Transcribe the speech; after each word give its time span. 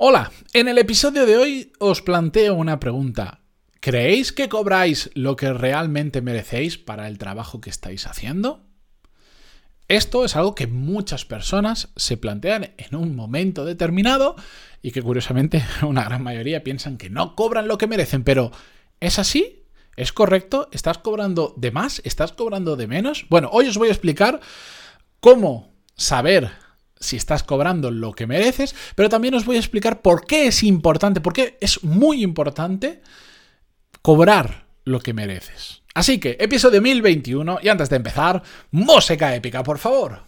Hola, 0.00 0.30
en 0.52 0.68
el 0.68 0.78
episodio 0.78 1.26
de 1.26 1.36
hoy 1.36 1.72
os 1.80 2.02
planteo 2.02 2.54
una 2.54 2.78
pregunta. 2.78 3.40
¿Creéis 3.80 4.30
que 4.30 4.48
cobráis 4.48 5.10
lo 5.14 5.34
que 5.34 5.52
realmente 5.52 6.22
merecéis 6.22 6.78
para 6.78 7.08
el 7.08 7.18
trabajo 7.18 7.60
que 7.60 7.68
estáis 7.68 8.06
haciendo? 8.06 8.62
Esto 9.88 10.24
es 10.24 10.36
algo 10.36 10.54
que 10.54 10.68
muchas 10.68 11.24
personas 11.24 11.88
se 11.96 12.16
plantean 12.16 12.74
en 12.76 12.94
un 12.94 13.16
momento 13.16 13.64
determinado 13.64 14.36
y 14.82 14.92
que 14.92 15.02
curiosamente 15.02 15.64
una 15.82 16.04
gran 16.04 16.22
mayoría 16.22 16.62
piensan 16.62 16.96
que 16.96 17.10
no 17.10 17.34
cobran 17.34 17.66
lo 17.66 17.76
que 17.76 17.88
merecen, 17.88 18.22
pero 18.22 18.52
¿es 19.00 19.18
así? 19.18 19.64
¿Es 19.96 20.12
correcto? 20.12 20.68
¿Estás 20.70 20.98
cobrando 20.98 21.54
de 21.56 21.72
más? 21.72 22.02
¿Estás 22.04 22.30
cobrando 22.30 22.76
de 22.76 22.86
menos? 22.86 23.26
Bueno, 23.30 23.50
hoy 23.50 23.66
os 23.66 23.76
voy 23.76 23.88
a 23.88 23.92
explicar 23.94 24.38
cómo 25.18 25.72
saber 25.96 26.52
si 27.00 27.16
estás 27.16 27.42
cobrando 27.42 27.90
lo 27.90 28.12
que 28.12 28.26
mereces, 28.26 28.74
pero 28.94 29.08
también 29.08 29.34
os 29.34 29.44
voy 29.44 29.56
a 29.56 29.60
explicar 29.60 30.02
por 30.02 30.26
qué 30.26 30.46
es 30.46 30.62
importante, 30.62 31.20
por 31.20 31.32
qué 31.32 31.56
es 31.60 31.84
muy 31.84 32.22
importante 32.22 33.02
cobrar 34.02 34.66
lo 34.84 35.00
que 35.00 35.14
mereces. 35.14 35.82
Así 35.94 36.18
que, 36.20 36.36
episodio 36.38 36.80
1021, 36.80 37.58
y 37.62 37.68
antes 37.68 37.90
de 37.90 37.96
empezar, 37.96 38.42
música 38.70 39.34
épica, 39.34 39.62
por 39.62 39.78
favor. 39.78 40.27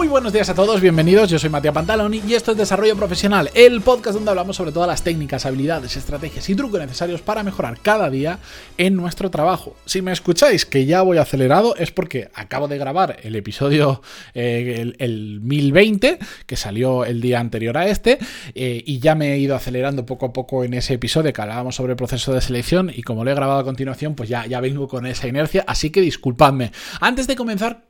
Muy 0.00 0.08
buenos 0.08 0.32
días 0.32 0.48
a 0.48 0.54
todos, 0.54 0.80
bienvenidos. 0.80 1.28
Yo 1.28 1.38
soy 1.38 1.50
Matías 1.50 1.74
Pantaloni 1.74 2.22
y 2.26 2.32
esto 2.32 2.52
es 2.52 2.56
Desarrollo 2.56 2.96
Profesional, 2.96 3.50
el 3.52 3.82
podcast 3.82 4.14
donde 4.14 4.30
hablamos 4.30 4.56
sobre 4.56 4.72
todas 4.72 4.88
las 4.88 5.04
técnicas, 5.04 5.44
habilidades, 5.44 5.94
estrategias 5.94 6.48
y 6.48 6.54
trucos 6.54 6.80
necesarios 6.80 7.20
para 7.20 7.42
mejorar 7.42 7.78
cada 7.82 8.08
día 8.08 8.38
en 8.78 8.96
nuestro 8.96 9.30
trabajo. 9.30 9.76
Si 9.84 10.00
me 10.00 10.10
escucháis 10.10 10.64
que 10.64 10.86
ya 10.86 11.02
voy 11.02 11.18
acelerado 11.18 11.76
es 11.76 11.90
porque 11.90 12.30
acabo 12.32 12.66
de 12.66 12.78
grabar 12.78 13.18
el 13.24 13.36
episodio 13.36 14.00
eh, 14.32 14.90
el, 14.96 15.40
1020 15.42 16.18
que 16.46 16.56
salió 16.56 17.04
el 17.04 17.20
día 17.20 17.38
anterior 17.38 17.76
a 17.76 17.86
este 17.86 18.18
eh, 18.54 18.82
y 18.86 19.00
ya 19.00 19.14
me 19.14 19.34
he 19.34 19.38
ido 19.38 19.54
acelerando 19.54 20.06
poco 20.06 20.24
a 20.24 20.32
poco 20.32 20.64
en 20.64 20.72
ese 20.72 20.94
episodio 20.94 21.30
que 21.34 21.42
hablábamos 21.42 21.74
sobre 21.74 21.92
el 21.92 21.96
proceso 21.98 22.32
de 22.32 22.40
selección 22.40 22.90
y 22.90 23.02
como 23.02 23.22
lo 23.22 23.32
he 23.32 23.34
grabado 23.34 23.60
a 23.60 23.64
continuación 23.64 24.14
pues 24.14 24.30
ya, 24.30 24.46
ya 24.46 24.60
vengo 24.60 24.88
con 24.88 25.04
esa 25.04 25.28
inercia, 25.28 25.62
así 25.66 25.90
que 25.90 26.00
disculpadme. 26.00 26.72
Antes 27.02 27.26
de 27.26 27.36
comenzar 27.36 27.89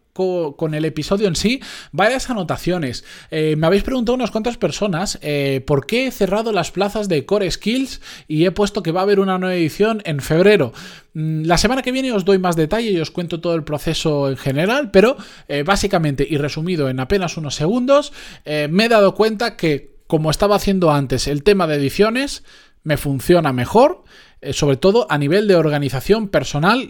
con 0.56 0.74
el 0.74 0.84
episodio 0.84 1.28
en 1.28 1.36
sí, 1.36 1.60
varias 1.92 2.30
anotaciones. 2.30 3.04
Eh, 3.30 3.56
me 3.56 3.66
habéis 3.66 3.82
preguntado 3.82 4.14
unas 4.14 4.30
cuantas 4.30 4.56
personas 4.56 5.18
eh, 5.22 5.62
por 5.66 5.86
qué 5.86 6.06
he 6.06 6.10
cerrado 6.10 6.52
las 6.52 6.70
plazas 6.70 7.08
de 7.08 7.24
Core 7.24 7.50
Skills 7.50 8.00
y 8.28 8.44
he 8.44 8.50
puesto 8.50 8.82
que 8.82 8.92
va 8.92 9.00
a 9.00 9.02
haber 9.04 9.20
una 9.20 9.38
nueva 9.38 9.54
edición 9.54 10.02
en 10.04 10.20
febrero. 10.20 10.72
Mm, 11.14 11.44
la 11.44 11.58
semana 11.58 11.82
que 11.82 11.92
viene 11.92 12.12
os 12.12 12.24
doy 12.24 12.38
más 12.38 12.56
detalle 12.56 12.90
y 12.90 13.00
os 13.00 13.10
cuento 13.10 13.40
todo 13.40 13.54
el 13.54 13.64
proceso 13.64 14.28
en 14.28 14.36
general, 14.36 14.90
pero 14.90 15.16
eh, 15.48 15.62
básicamente 15.62 16.26
y 16.28 16.36
resumido 16.36 16.88
en 16.88 17.00
apenas 17.00 17.36
unos 17.36 17.54
segundos, 17.54 18.12
me 18.44 18.84
he 18.84 18.88
dado 18.88 19.14
cuenta 19.14 19.56
que 19.56 20.00
como 20.06 20.30
estaba 20.30 20.56
haciendo 20.56 20.90
antes 20.90 21.26
el 21.28 21.42
tema 21.42 21.66
de 21.66 21.76
ediciones, 21.76 22.42
me 22.82 22.96
funciona 22.96 23.52
mejor 23.52 24.04
eh, 24.42 24.54
sobre 24.54 24.76
todo 24.76 25.06
a 25.10 25.18
nivel 25.18 25.46
de 25.46 25.54
organización 25.54 26.28
personal. 26.28 26.88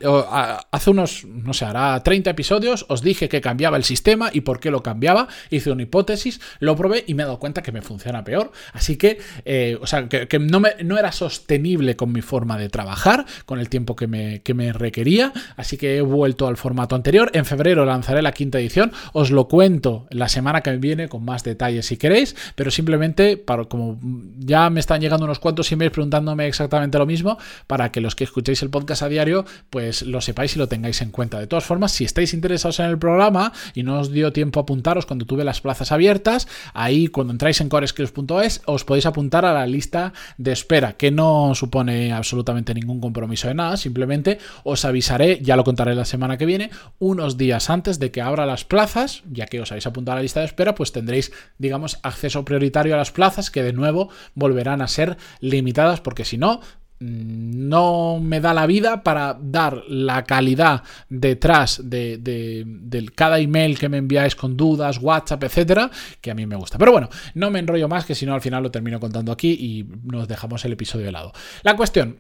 Hace 0.71 0.91
unos, 0.91 1.25
no 1.25 1.53
sé, 1.53 1.65
hará 1.65 2.01
30 2.01 2.31
episodios, 2.31 2.87
os 2.89 3.03
dije 3.03 3.29
que 3.29 3.41
cambiaba 3.41 3.77
el 3.77 3.85
sistema 3.85 4.31
y 4.33 4.43
por 4.43 4.61
qué 4.61 4.71
lo 4.71 4.83
cambiaba. 4.83 5.27
Hice 5.51 5.73
una 5.73 5.83
hipótesis, 5.83 6.41
lo 6.61 6.77
probé 6.77 7.05
y 7.07 7.15
me 7.15 7.23
he 7.23 7.27
dado 7.27 7.39
cuenta 7.39 7.63
que 7.63 7.73
me 7.73 7.83
funciona 7.83 8.23
peor. 8.23 8.53
Así 8.73 8.97
que, 8.97 9.19
eh, 9.45 9.77
o 9.81 9.87
sea, 9.87 10.09
que, 10.09 10.39
no, 10.39 10.61
me, 10.61 10.71
no, 10.85 10.97
era 10.97 11.11
sostenible 11.11 11.97
con 11.97 12.13
mi 12.13 12.23
forma 12.23 12.57
de 12.57 12.69
trabajar, 12.69 13.27
con 13.47 13.59
el 13.59 13.69
tiempo 13.69 13.97
que 13.97 14.07
me, 14.07 14.43
que 14.43 14.55
me 14.55 14.73
requería. 14.73 15.33
Así 15.57 15.77
que 15.77 15.97
he 15.97 16.03
vuelto 16.03 16.47
al 16.47 16.57
formato 16.57 16.95
anterior. 16.95 17.31
En 17.35 17.45
febrero 17.45 17.85
lanzaré 17.85 18.23
la 18.23 18.33
quinta 18.33 18.61
edición. 18.61 18.93
Os 19.13 19.33
lo 19.33 19.49
cuento 19.49 20.07
la 20.11 20.29
semana 20.29 20.61
que 20.61 20.77
viene 20.77 21.09
con 21.09 21.25
más 21.25 21.43
detalles 21.43 21.87
si 21.87 21.97
queréis, 21.97 22.37
pero 22.55 22.71
simplemente, 22.71 23.37
para, 23.37 23.65
como 23.65 23.99
ya 24.39 24.71
me 24.71 24.79
están 24.79 25.01
llegando 25.01 25.25
unos 25.25 25.41
cuantos 25.41 25.71
emails 25.73 25.93
preguntándome 25.93 26.47
exactamente 26.47 26.97
lo 26.97 27.07
mismo, 27.07 27.40
para 27.67 27.93
que 27.93 28.01
los 28.01 28.15
que 28.15 28.25
escuchéis 28.25 28.63
el 28.63 28.71
podcast 28.71 29.03
a 29.03 29.09
diario, 29.09 29.45
pues 29.71 30.03
lo 30.03 30.21
sepáis 30.21 30.57
y 30.57 30.59
lo 30.59 30.69
tengáis 30.69 31.03
en 31.03 31.11
cuenta. 31.11 31.39
De 31.39 31.47
todas 31.47 31.65
formas, 31.65 31.93
si 31.93 32.05
estáis 32.05 32.35
interesados 32.35 32.81
en 32.81 32.87
el 32.87 32.99
programa 32.99 33.53
y 33.75 33.83
no 33.83 34.01
os 34.01 34.13
dio 34.13 34.33
tiempo 34.33 34.61
a 34.61 34.63
apuntaros 34.63 35.07
cuando 35.07 35.27
tuve 35.27 35.45
las 35.45 35.61
plazas 35.61 35.93
abiertas, 35.93 36.49
ahí 36.75 37.09
cuando 37.09 37.33
entráis 37.33 37.61
en 37.61 37.69
coreskills.es 37.69 38.63
os 38.67 38.85
podéis 38.85 39.07
apuntar 39.07 39.45
a 39.45 39.53
la 39.53 39.67
lista 39.67 40.13
de 40.39 40.53
espera, 40.53 40.95
que 40.95 41.11
no 41.11 41.55
supone 41.55 42.13
absolutamente 42.13 42.75
ningún 42.75 43.01
compromiso 43.01 43.49
de 43.49 43.55
nada, 43.55 43.77
simplemente 43.77 44.39
os 44.65 44.85
avisaré, 44.85 45.41
ya 45.43 45.57
lo 45.57 45.65
contaré 45.65 45.95
la 45.95 46.05
semana 46.05 46.37
que 46.37 46.47
viene, 46.47 46.71
unos 46.99 47.37
días 47.37 47.71
antes 47.71 47.99
de 47.99 48.11
que 48.11 48.23
abra 48.23 48.47
las 48.47 48.65
plazas, 48.65 49.23
ya 49.31 49.47
que 49.47 49.61
os 49.61 49.71
habéis 49.73 49.87
apuntado 49.87 50.15
a 50.15 50.17
la 50.17 50.23
lista 50.23 50.41
de 50.41 50.47
espera, 50.47 50.75
pues 50.75 50.93
tendréis, 50.93 51.33
digamos, 51.59 51.99
acceso 52.03 52.45
prioritario 52.45 52.95
a 52.95 52.99
las 52.99 53.11
plazas 53.11 53.51
que 53.51 53.63
de 53.63 53.73
nuevo 53.73 54.11
volverán 54.35 54.83
a 54.83 54.89
ser 54.89 55.17
limitadas 55.41 56.01
porque 56.01 56.25
si 56.25 56.39
no, 56.39 56.61
no 57.01 58.21
me 58.21 58.41
da 58.41 58.53
la 58.53 58.67
vida 58.67 59.03
para 59.03 59.37
dar 59.41 59.85
la 59.89 60.25
calidad 60.25 60.83
detrás 61.09 61.81
de, 61.83 63.11
cada 63.15 63.39
email 63.39 63.79
que 63.79 63.89
me 63.89 63.97
enviáis 63.97 64.37
con 64.37 64.57
dudas, 64.57 64.99
WhatsApp, 64.99 65.43
etcétera, 65.45 65.91
que 66.21 66.31
a 66.31 66.35
mí 66.35 66.47
me 66.47 66.57
gusta. 66.57 66.77
Pero 66.77 66.93
bueno, 66.93 67.09
no 67.35 67.51
me 67.51 67.59
enrollo 67.59 67.89
más, 67.89 68.05
que 68.05 68.15
si 68.15 68.27
no 68.27 68.35
al 68.35 68.43
final 68.43 68.63
lo 68.63 68.71
termino 68.71 69.01
contando 69.01 69.33
aquí 69.33 69.51
y 69.53 69.87
nos 70.05 70.29
dejamos 70.29 70.65
el 70.67 70.73
episodio 70.73 71.07
de 71.07 71.13
lado. 71.13 71.33
La 71.63 71.75
cuestión, 71.75 72.19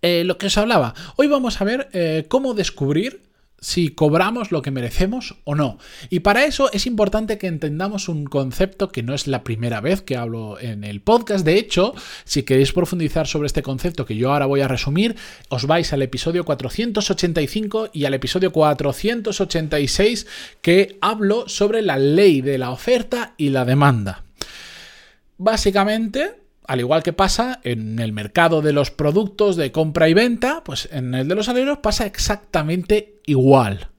eh, 0.00 0.22
lo 0.24 0.38
que 0.38 0.46
os 0.46 0.56
hablaba, 0.56 0.94
hoy 1.16 1.26
vamos 1.26 1.60
a 1.60 1.64
ver 1.64 1.88
eh, 1.92 2.26
cómo 2.28 2.54
descubrir 2.54 3.31
si 3.62 3.90
cobramos 3.90 4.50
lo 4.50 4.60
que 4.60 4.72
merecemos 4.72 5.36
o 5.44 5.54
no. 5.54 5.78
Y 6.10 6.20
para 6.20 6.44
eso 6.44 6.70
es 6.72 6.84
importante 6.86 7.38
que 7.38 7.46
entendamos 7.46 8.08
un 8.08 8.24
concepto 8.24 8.88
que 8.88 9.02
no 9.02 9.14
es 9.14 9.26
la 9.28 9.44
primera 9.44 9.80
vez 9.80 10.02
que 10.02 10.16
hablo 10.16 10.60
en 10.60 10.84
el 10.84 11.00
podcast. 11.00 11.44
De 11.44 11.56
hecho, 11.56 11.94
si 12.24 12.42
queréis 12.42 12.72
profundizar 12.72 13.26
sobre 13.26 13.46
este 13.46 13.62
concepto 13.62 14.04
que 14.04 14.16
yo 14.16 14.32
ahora 14.32 14.46
voy 14.46 14.60
a 14.60 14.68
resumir, 14.68 15.16
os 15.48 15.66
vais 15.66 15.92
al 15.92 16.02
episodio 16.02 16.44
485 16.44 17.90
y 17.92 18.04
al 18.04 18.14
episodio 18.14 18.52
486 18.52 20.26
que 20.60 20.98
hablo 21.00 21.48
sobre 21.48 21.82
la 21.82 21.96
ley 21.96 22.42
de 22.42 22.58
la 22.58 22.70
oferta 22.70 23.34
y 23.36 23.50
la 23.50 23.64
demanda. 23.64 24.24
Básicamente, 25.38 26.41
al 26.72 26.80
igual 26.80 27.02
que 27.02 27.12
pasa 27.12 27.60
en 27.64 27.98
el 27.98 28.14
mercado 28.14 28.62
de 28.62 28.72
los 28.72 28.90
productos 28.90 29.56
de 29.56 29.72
compra 29.72 30.08
y 30.08 30.14
venta, 30.14 30.64
pues 30.64 30.88
en 30.90 31.14
el 31.14 31.28
de 31.28 31.34
los 31.34 31.44
salarios 31.44 31.80
pasa 31.82 32.06
exactamente 32.06 33.20
igual. 33.26 33.90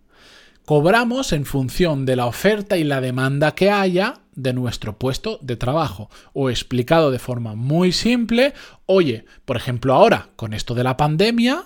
Cobramos 0.66 1.34
en 1.34 1.46
función 1.46 2.08
de 2.08 2.16
la 2.16 2.26
oferta 2.26 2.76
y 2.76 2.84
la 2.84 3.00
demanda 3.00 3.54
que 3.54 3.70
haya 3.70 4.22
de 4.34 4.54
nuestro 4.54 4.98
puesto 4.98 5.38
de 5.44 5.56
trabajo. 5.56 6.10
O 6.34 6.50
explicado 6.50 7.12
de 7.12 7.20
forma 7.20 7.54
muy 7.54 7.92
simple, 7.92 8.56
oye, 8.88 9.26
por 9.46 9.56
ejemplo 9.56 9.94
ahora, 9.94 10.30
con 10.36 10.56
esto 10.56 10.74
de 10.74 10.84
la 10.84 10.98
pandemia, 10.98 11.66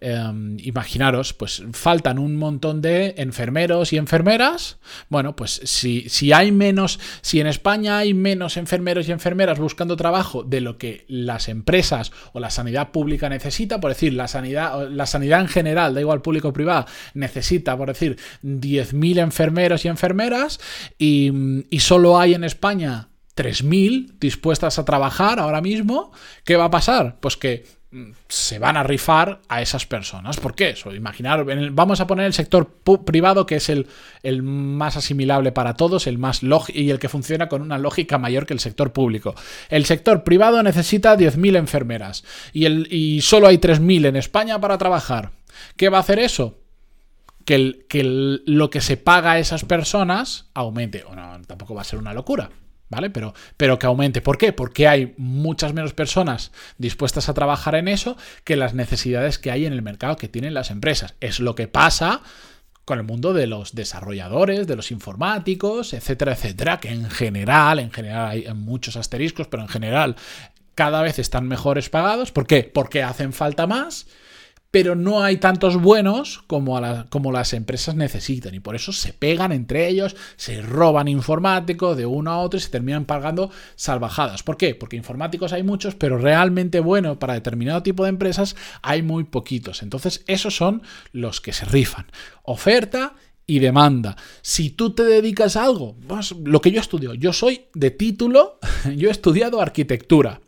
Em, 0.00 0.58
imaginaros, 0.60 1.32
pues 1.34 1.64
faltan 1.72 2.20
un 2.20 2.36
montón 2.36 2.80
de 2.80 3.14
enfermeros 3.18 3.92
y 3.92 3.96
enfermeras. 3.96 4.78
Bueno, 5.08 5.34
pues 5.34 5.60
si, 5.64 6.08
si 6.08 6.32
hay 6.32 6.52
menos, 6.52 7.00
si 7.20 7.40
en 7.40 7.48
España 7.48 7.98
hay 7.98 8.14
menos 8.14 8.56
enfermeros 8.56 9.08
y 9.08 9.12
enfermeras 9.12 9.58
buscando 9.58 9.96
trabajo 9.96 10.44
de 10.44 10.60
lo 10.60 10.78
que 10.78 11.04
las 11.08 11.48
empresas 11.48 12.12
o 12.32 12.38
la 12.38 12.50
sanidad 12.50 12.92
pública 12.92 13.28
necesita, 13.28 13.80
por 13.80 13.90
decir, 13.90 14.12
la 14.12 14.28
sanidad, 14.28 14.88
la 14.88 15.06
sanidad 15.06 15.40
en 15.40 15.48
general, 15.48 15.94
da 15.94 16.00
igual 16.00 16.22
público 16.22 16.48
o 16.48 16.52
privada, 16.52 16.86
necesita, 17.14 17.76
por 17.76 17.88
decir, 17.88 18.18
10.000 18.44 19.18
enfermeros 19.18 19.84
y 19.84 19.88
enfermeras 19.88 20.60
y, 20.96 21.32
y 21.70 21.80
solo 21.80 22.20
hay 22.20 22.34
en 22.34 22.44
España 22.44 23.08
3.000 23.34 24.18
dispuestas 24.20 24.78
a 24.78 24.84
trabajar 24.84 25.40
ahora 25.40 25.60
mismo, 25.60 26.12
¿qué 26.44 26.56
va 26.56 26.66
a 26.66 26.70
pasar? 26.70 27.18
Pues 27.20 27.36
que 27.36 27.77
se 28.28 28.58
van 28.58 28.76
a 28.76 28.82
rifar 28.82 29.40
a 29.48 29.62
esas 29.62 29.86
personas. 29.86 30.38
¿Por 30.38 30.54
qué? 30.54 30.70
Eso, 30.70 30.90
vamos 31.72 32.00
a 32.00 32.06
poner 32.06 32.26
el 32.26 32.34
sector 32.34 32.70
privado, 33.04 33.46
que 33.46 33.56
es 33.56 33.70
el, 33.70 33.86
más 34.42 34.96
asimilable 34.96 35.52
para 35.52 35.74
todos, 35.74 36.06
el 36.06 36.18
más 36.18 36.42
y 36.68 36.90
el 36.90 36.98
que 36.98 37.08
funciona 37.08 37.48
con 37.48 37.62
una 37.62 37.78
lógica 37.78 38.18
mayor 38.18 38.44
que 38.44 38.52
el 38.52 38.60
sector 38.60 38.92
público. 38.92 39.34
El 39.70 39.86
sector 39.86 40.22
privado 40.22 40.62
necesita 40.62 41.16
10.000 41.16 41.56
enfermeras 41.56 42.24
y, 42.52 42.66
el, 42.66 42.88
y 42.90 43.22
solo 43.22 43.48
hay 43.48 43.56
3.000 43.56 44.06
en 44.06 44.16
España 44.16 44.60
para 44.60 44.76
trabajar. 44.76 45.30
¿Qué 45.76 45.88
va 45.88 45.98
a 45.98 46.02
hacer 46.02 46.18
eso? 46.18 46.58
Que, 47.46 47.54
el, 47.54 47.86
que 47.88 48.02
lo 48.04 48.68
que 48.68 48.82
se 48.82 48.98
paga 48.98 49.32
a 49.32 49.38
esas 49.38 49.64
personas 49.64 50.50
aumente. 50.52 51.04
O 51.04 51.14
no, 51.14 51.40
tampoco 51.46 51.74
va 51.74 51.80
a 51.80 51.84
ser 51.84 51.98
una 51.98 52.12
locura. 52.12 52.50
¿Vale? 52.88 53.10
Pero, 53.10 53.34
pero 53.56 53.78
que 53.78 53.86
aumente. 53.86 54.20
¿Por 54.20 54.38
qué? 54.38 54.52
Porque 54.52 54.88
hay 54.88 55.14
muchas 55.16 55.72
menos 55.72 55.92
personas 55.92 56.52
dispuestas 56.78 57.28
a 57.28 57.34
trabajar 57.34 57.74
en 57.74 57.88
eso 57.88 58.16
que 58.44 58.56
las 58.56 58.74
necesidades 58.74 59.38
que 59.38 59.50
hay 59.50 59.66
en 59.66 59.72
el 59.72 59.82
mercado 59.82 60.16
que 60.16 60.28
tienen 60.28 60.54
las 60.54 60.70
empresas. 60.70 61.14
Es 61.20 61.40
lo 61.40 61.54
que 61.54 61.68
pasa 61.68 62.22
con 62.84 62.98
el 62.98 63.04
mundo 63.04 63.34
de 63.34 63.46
los 63.46 63.74
desarrolladores, 63.74 64.66
de 64.66 64.74
los 64.74 64.90
informáticos, 64.90 65.92
etcétera, 65.92 66.32
etcétera, 66.32 66.80
que 66.80 66.88
en 66.88 67.10
general, 67.10 67.80
en 67.80 67.92
general 67.92 68.30
hay 68.30 68.46
muchos 68.54 68.96
asteriscos, 68.96 69.46
pero 69.46 69.62
en 69.62 69.68
general 69.68 70.16
cada 70.74 71.02
vez 71.02 71.18
están 71.18 71.46
mejores 71.48 71.90
pagados. 71.90 72.32
¿Por 72.32 72.46
qué? 72.46 72.62
Porque 72.72 73.02
hacen 73.02 73.32
falta 73.34 73.66
más 73.66 74.06
pero 74.70 74.94
no 74.94 75.22
hay 75.22 75.38
tantos 75.38 75.80
buenos 75.80 76.42
como, 76.46 76.80
las 76.80 77.52
empresas 77.52 77.94
necesitan 77.94 78.54
y 78.54 78.60
por 78.60 78.76
eso 78.76 78.92
se 78.92 79.12
pegan 79.12 79.52
entre 79.52 79.88
ellos, 79.88 80.16
se 80.36 80.60
roban 80.60 81.08
informáticos 81.08 81.96
de 81.96 82.06
uno 82.06 82.30
a 82.30 82.38
otro 82.38 82.58
y 82.58 82.60
se 82.60 82.68
terminan 82.68 83.06
pagando 83.06 83.50
salvajadas. 83.76 84.42
¿Por 84.42 84.56
qué? 84.56 84.74
Porque 84.74 84.96
informáticos 84.96 85.52
hay 85.52 85.62
muchos, 85.62 85.94
pero 85.94 86.18
realmente 86.18 86.80
bueno 86.80 87.18
para 87.18 87.34
determinado 87.34 87.82
tipo 87.82 88.04
de 88.04 88.10
empresas 88.10 88.56
hay 88.82 89.02
muy 89.02 89.24
poquitos. 89.24 89.82
Entonces 89.82 90.22
esos 90.26 90.54
son 90.54 90.82
los 91.12 91.40
que 91.40 91.52
se 91.52 91.64
rifan. 91.64 92.06
Oferta 92.42 93.14
y 93.46 93.60
demanda. 93.60 94.16
Si 94.42 94.70
tú 94.70 94.90
te 94.94 95.04
dedicas 95.04 95.56
a 95.56 95.64
algo, 95.64 95.96
pues, 96.06 96.32
lo 96.44 96.60
que 96.60 96.70
yo 96.70 96.80
estudio, 96.80 97.14
yo 97.14 97.32
soy 97.32 97.66
de 97.74 97.90
título, 97.90 98.58
yo 98.96 99.08
he 99.08 99.12
estudiado 99.12 99.60
arquitectura. 99.60 100.40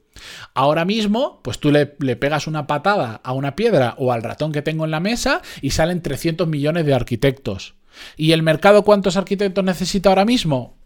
Ahora 0.54 0.84
mismo, 0.84 1.40
pues 1.42 1.58
tú 1.58 1.70
le, 1.70 1.86
pegas 1.86 2.46
una 2.46 2.66
patada 2.66 3.20
a 3.22 3.32
una 3.32 3.56
piedra 3.56 3.94
o 3.98 4.12
al 4.12 4.22
ratón 4.22 4.52
que 4.52 4.62
tengo 4.62 4.84
en 4.84 4.90
la 4.90 5.00
mesa 5.00 5.42
y 5.60 5.70
salen 5.70 6.02
300 6.02 6.48
millones 6.48 6.86
de 6.86 6.94
arquitectos. 6.94 7.74
¿Y 8.16 8.32
el 8.32 8.42
mercado 8.42 8.84
cuántos 8.84 9.16
arquitectos 9.16 9.64
necesita 9.64 10.08
ahora 10.08 10.24
mismo? 10.24 10.78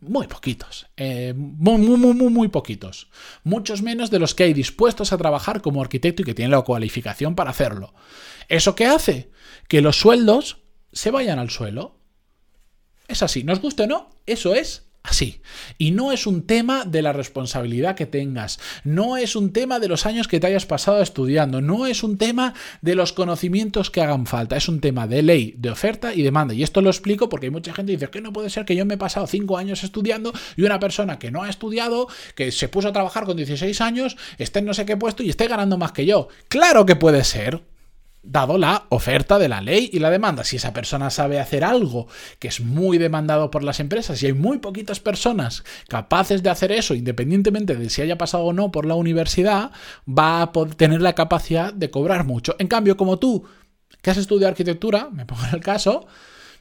Muy 0.00 0.26
poquitos, 0.28 0.86
eh, 0.96 1.34
muy, 1.36 1.78
muy, 1.78 1.98
muy, 1.98 2.30
muy 2.30 2.48
poquitos. 2.48 3.10
Muchos 3.44 3.82
menos 3.82 4.10
de 4.10 4.18
los 4.18 4.34
que 4.34 4.44
hay 4.44 4.54
dispuestos 4.54 5.12
a 5.12 5.18
trabajar 5.18 5.60
como 5.60 5.82
arquitecto 5.82 6.22
y 6.22 6.24
que 6.24 6.34
tienen 6.34 6.52
la 6.52 6.62
cualificación 6.62 7.34
para 7.34 7.50
hacerlo. 7.50 7.92
¿Eso 8.48 8.74
qué 8.74 8.86
hace? 8.86 9.30
Que 9.68 9.82
los 9.82 9.96
sueldos 9.96 10.62
se 10.92 11.10
vayan 11.10 11.38
al 11.38 11.50
suelo. 11.50 11.98
Es 13.08 13.22
así, 13.22 13.44
nos 13.44 13.60
guste 13.60 13.82
o 13.82 13.86
no, 13.86 14.10
eso 14.24 14.54
es 14.54 14.89
Así. 15.02 15.40
Y 15.78 15.92
no 15.92 16.12
es 16.12 16.26
un 16.26 16.42
tema 16.42 16.84
de 16.84 17.00
la 17.00 17.14
responsabilidad 17.14 17.96
que 17.96 18.04
tengas, 18.04 18.60
no 18.84 19.16
es 19.16 19.34
un 19.34 19.50
tema 19.50 19.80
de 19.80 19.88
los 19.88 20.04
años 20.04 20.28
que 20.28 20.40
te 20.40 20.46
hayas 20.46 20.66
pasado 20.66 21.00
estudiando, 21.00 21.62
no 21.62 21.86
es 21.86 22.02
un 22.02 22.18
tema 22.18 22.52
de 22.82 22.94
los 22.94 23.14
conocimientos 23.14 23.90
que 23.90 24.02
hagan 24.02 24.26
falta, 24.26 24.58
es 24.58 24.68
un 24.68 24.80
tema 24.80 25.06
de 25.06 25.22
ley, 25.22 25.54
de 25.56 25.70
oferta 25.70 26.14
y 26.14 26.20
demanda. 26.20 26.52
Y 26.52 26.62
esto 26.62 26.82
lo 26.82 26.90
explico 26.90 27.30
porque 27.30 27.46
hay 27.46 27.50
mucha 27.50 27.72
gente 27.72 27.92
que 27.92 27.96
dice 27.96 28.10
que 28.10 28.20
no 28.20 28.32
puede 28.32 28.50
ser 28.50 28.66
que 28.66 28.76
yo 28.76 28.84
me 28.84 28.94
he 28.94 28.98
pasado 28.98 29.26
cinco 29.26 29.56
años 29.56 29.84
estudiando 29.84 30.34
y 30.56 30.64
una 30.64 30.78
persona 30.78 31.18
que 31.18 31.30
no 31.30 31.44
ha 31.44 31.48
estudiado, 31.48 32.06
que 32.34 32.52
se 32.52 32.68
puso 32.68 32.88
a 32.88 32.92
trabajar 32.92 33.24
con 33.24 33.38
16 33.38 33.80
años, 33.80 34.18
esté 34.36 34.58
en 34.58 34.66
no 34.66 34.74
sé 34.74 34.84
qué 34.84 34.98
puesto 34.98 35.22
y 35.22 35.30
esté 35.30 35.48
ganando 35.48 35.78
más 35.78 35.92
que 35.92 36.04
yo. 36.04 36.28
Claro 36.48 36.84
que 36.84 36.96
puede 36.96 37.24
ser 37.24 37.62
dado 38.22 38.58
la 38.58 38.84
oferta 38.90 39.38
de 39.38 39.48
la 39.48 39.60
ley 39.60 39.90
y 39.92 39.98
la 39.98 40.10
demanda. 40.10 40.44
Si 40.44 40.56
esa 40.56 40.72
persona 40.72 41.10
sabe 41.10 41.40
hacer 41.40 41.64
algo 41.64 42.06
que 42.38 42.48
es 42.48 42.60
muy 42.60 42.98
demandado 42.98 43.50
por 43.50 43.62
las 43.62 43.80
empresas 43.80 44.22
y 44.22 44.26
hay 44.26 44.32
muy 44.32 44.58
poquitas 44.58 45.00
personas 45.00 45.64
capaces 45.88 46.42
de 46.42 46.50
hacer 46.50 46.72
eso, 46.72 46.94
independientemente 46.94 47.76
de 47.76 47.90
si 47.90 48.02
haya 48.02 48.18
pasado 48.18 48.44
o 48.44 48.52
no 48.52 48.70
por 48.70 48.86
la 48.86 48.94
universidad, 48.94 49.72
va 50.06 50.42
a 50.42 50.52
tener 50.76 51.00
la 51.00 51.14
capacidad 51.14 51.72
de 51.72 51.90
cobrar 51.90 52.24
mucho. 52.24 52.56
En 52.58 52.68
cambio, 52.68 52.96
como 52.96 53.18
tú, 53.18 53.44
que 54.02 54.10
has 54.10 54.16
estudiado 54.16 54.50
arquitectura, 54.50 55.08
me 55.10 55.26
pongo 55.26 55.44
en 55.46 55.54
el 55.54 55.60
caso, 55.60 56.06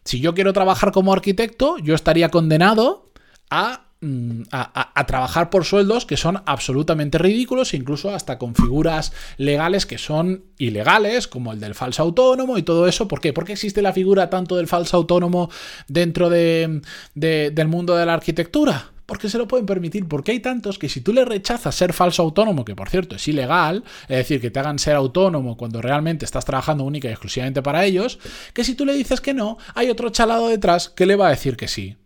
si 0.06 0.20
yo 0.20 0.34
quiero 0.34 0.54
trabajar 0.54 0.92
como 0.92 1.14
arquitecto, 1.14 1.78
yo 1.78 1.94
estaría 1.96 2.30
condenado 2.30 3.12
a 3.50 3.89
Mm, 4.02 4.44
a, 4.52 5.06
trabajar 5.08 5.50
por 5.50 5.66
sueldos 5.66 6.06
que 6.06 6.16
son 6.16 6.42
absolutamente 6.46 7.18
ridículos, 7.18 7.74
incluso 7.74 8.16
hasta 8.16 8.38
con 8.38 8.56
figuras 8.56 9.12
legales 9.36 9.86
que 9.86 9.98
son 9.98 10.46
ilegales, 10.58 11.28
como 11.28 11.52
el 11.52 11.60
del 11.60 11.76
falso 11.76 12.04
autónomo 12.04 12.58
y 12.58 12.64
todo 12.64 12.88
eso. 12.88 13.10
¿Por 13.10 13.20
qué? 13.20 13.34
¿Por 13.34 13.44
qué 13.44 13.54
existe 13.54 13.82
la 13.82 13.92
figura 13.92 14.30
tanto 14.30 14.56
del 14.56 14.68
falso 14.68 14.96
autónomo 14.96 15.50
dentro 15.90 16.30
de, 16.30 16.82
del 17.14 17.68
mundo 17.68 17.94
de 17.98 18.06
la 18.06 18.14
arquitectura? 18.14 18.92
Porque 19.06 19.28
se 19.28 19.38
lo 19.38 19.50
pueden 19.50 19.66
permitir, 19.66 20.08
porque 20.08 20.32
hay 20.32 20.40
tantos 20.40 20.80
que 20.80 20.88
si 20.88 21.02
tú 21.02 21.12
le 21.12 21.26
rechazas 21.26 21.76
ser 21.76 21.92
falso 21.92 22.24
autónomo, 22.24 22.64
que 22.64 22.76
por 22.76 22.90
cierto 22.90 23.18
es 23.18 23.28
ilegal, 23.28 23.84
es 24.04 24.18
decir, 24.18 24.40
que 24.40 24.52
te 24.52 24.60
hagan 24.60 24.80
ser 24.80 24.96
autónomo 24.96 25.58
cuando 25.58 25.82
realmente 25.82 26.24
estás 26.24 26.46
trabajando 26.46 26.86
única 26.86 27.10
y 27.10 27.12
exclusivamente 27.12 27.62
para 27.62 27.84
ellos, 27.84 28.20
que 28.54 28.64
si 28.64 28.76
tú 28.76 28.86
le 28.86 28.94
dices 28.94 29.20
que 29.20 29.34
no, 29.34 29.58
hay 29.76 29.90
otro 29.90 30.10
chalado 30.10 30.48
detrás 30.48 30.88
que 30.88 31.06
le 31.06 31.18
va 31.18 31.28
a 31.28 31.32
decir 31.32 31.58
que 31.58 31.68
sí. 31.68 31.98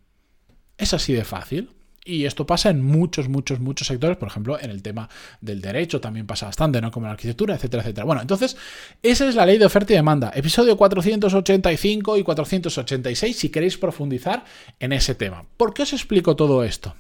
Es 0.78 0.94
así 0.96 1.14
de 1.14 1.24
fácil. 1.24 1.70
Y 2.06 2.26
esto 2.26 2.46
pasa 2.46 2.70
en 2.70 2.84
muchos, 2.84 3.30
muchos, 3.30 3.60
muchos 3.60 3.88
sectores, 3.88 4.18
por 4.18 4.28
ejemplo, 4.28 4.60
en 4.60 4.70
el 4.70 4.82
tema 4.82 5.10
del 5.40 5.62
derecho 5.62 6.02
también 6.02 6.28
pasa 6.28 6.48
bastante, 6.48 6.82
¿no? 6.82 6.92
Como 6.92 7.06
en 7.06 7.10
la 7.10 7.14
arquitectura, 7.14 7.56
etcétera, 7.56 7.82
etcétera. 7.82 8.06
Bueno, 8.06 8.22
entonces, 8.22 8.58
esa 9.02 9.28
es 9.28 9.36
la 9.36 9.46
ley 9.46 9.58
de 9.58 9.66
oferta 9.66 9.94
y 9.94 9.96
demanda. 9.96 10.32
Episodio 10.36 10.76
485 10.76 12.18
y 12.18 12.24
486 12.24 13.38
si 13.38 13.50
queréis 13.50 13.78
profundizar 13.78 14.44
en 14.80 14.92
ese 14.92 15.16
tema. 15.16 15.46
¿Por 15.56 15.74
qué 15.74 15.84
os 15.84 15.94
explico 15.94 16.36
todo 16.36 16.64
esto? 16.64 16.96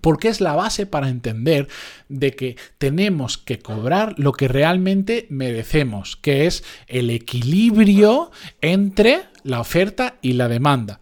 Porque 0.00 0.28
es 0.28 0.40
la 0.40 0.54
base 0.54 0.86
para 0.86 1.08
entender 1.08 1.68
de 2.08 2.30
que 2.30 2.56
tenemos 2.78 3.36
que 3.36 3.58
cobrar 3.58 4.14
lo 4.16 4.32
que 4.32 4.48
realmente 4.48 5.26
merecemos, 5.28 6.16
que 6.16 6.46
es 6.46 6.64
el 6.86 7.10
equilibrio 7.10 8.30
entre 8.60 9.24
la 9.42 9.60
oferta 9.60 10.16
y 10.22 10.34
la 10.34 10.48
demanda. 10.48 11.00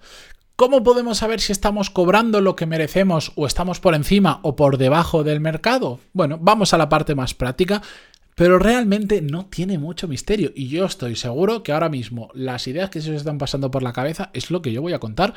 ¿Cómo 0.57 0.83
podemos 0.83 1.19
saber 1.19 1.43
si 1.43 1.53
estamos 1.53 1.91
cobrando 1.91 2.41
lo 2.41 2.57
que 2.57 2.65
merecemos 2.65 3.31
o 3.35 3.47
estamos 3.47 3.79
por 3.79 3.95
encima 3.95 4.41
o 4.43 4.57
por 4.57 4.79
debajo 4.79 5.23
del 5.23 5.39
mercado? 5.39 6.01
Bueno, 6.15 6.39
vamos 6.41 6.73
a 6.73 6.79
la 6.79 6.89
parte 6.89 7.15
más 7.15 7.35
práctica, 7.35 7.83
pero 8.35 8.59
realmente 8.59 9.21
no 9.21 9.45
tiene 9.45 9.79
mucho 9.79 10.09
misterio 10.09 10.53
y 10.55 10.69
yo 10.69 10.87
estoy 10.87 11.15
seguro 11.15 11.63
que 11.63 11.73
ahora 11.73 11.91
mismo 11.91 12.31
las 12.33 12.67
ideas 12.69 12.89
que 12.89 13.03
se 13.03 13.11
os 13.11 13.19
están 13.19 13.37
pasando 13.37 13.71
por 13.71 13.83
la 13.83 13.93
cabeza 13.93 14.31
es 14.33 14.51
lo 14.51 14.63
que 14.63 14.73
yo 14.73 14.81
voy 14.81 14.95
a 14.95 14.99
contar 14.99 15.35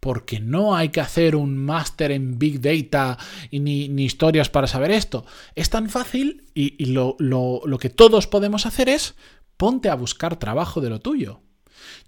porque 0.00 0.40
no 0.40 0.74
hay 0.74 0.88
que 0.88 1.00
hacer 1.00 1.36
un 1.36 1.56
máster 1.56 2.10
en 2.10 2.36
Big 2.36 2.60
Data 2.60 3.18
y 3.52 3.60
ni, 3.60 3.84
historias 4.02 4.50
para 4.50 4.66
saber 4.66 4.90
esto. 4.90 5.26
Es 5.54 5.70
tan 5.70 5.88
fácil 5.88 6.44
y, 6.54 6.86
lo, 6.86 7.14
lo 7.20 7.78
que 7.78 7.90
todos 7.90 8.26
podemos 8.26 8.66
hacer 8.66 8.88
es 8.88 9.14
ponte 9.56 9.90
a 9.90 9.94
buscar 9.94 10.40
trabajo 10.40 10.80
de 10.80 10.90
lo 10.90 10.98
tuyo. 10.98 11.45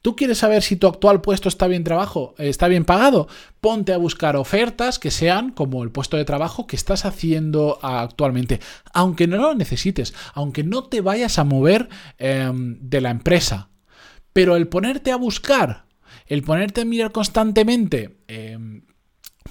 ¿Tú 0.02 0.16
quieres 0.16 0.38
saber 0.38 0.62
si 0.62 0.76
tu 0.76 0.86
actual 0.86 1.20
puesto 1.20 1.48
está 1.48 1.66
bien 1.66 1.84
trabajo, 1.84 2.34
está 2.38 2.68
bien 2.68 2.84
pagado? 2.84 3.28
Ponte 3.60 3.92
a 3.92 3.98
buscar 3.98 4.36
ofertas 4.36 4.98
que 4.98 5.10
sean 5.10 5.50
como 5.50 5.82
el 5.82 5.90
puesto 5.90 6.16
de 6.16 6.24
trabajo 6.24 6.66
que 6.66 6.76
estás 6.76 7.04
haciendo 7.04 7.78
actualmente, 7.82 8.60
aunque 8.92 9.26
no 9.26 9.36
lo 9.36 9.54
necesites, 9.54 10.14
aunque 10.34 10.62
no 10.62 10.84
te 10.84 11.00
vayas 11.00 11.38
a 11.38 11.44
mover 11.44 11.88
em, 12.18 12.78
de 12.80 13.00
la 13.00 13.10
empresa. 13.10 13.68
Pero 14.32 14.56
el 14.56 14.68
ponerte 14.68 15.10
a 15.10 15.16
buscar, 15.16 15.86
el 16.26 16.42
ponerte 16.42 16.82
a 16.82 16.84
mirar 16.84 17.10
constantemente 17.10 18.18
em, 18.28 18.67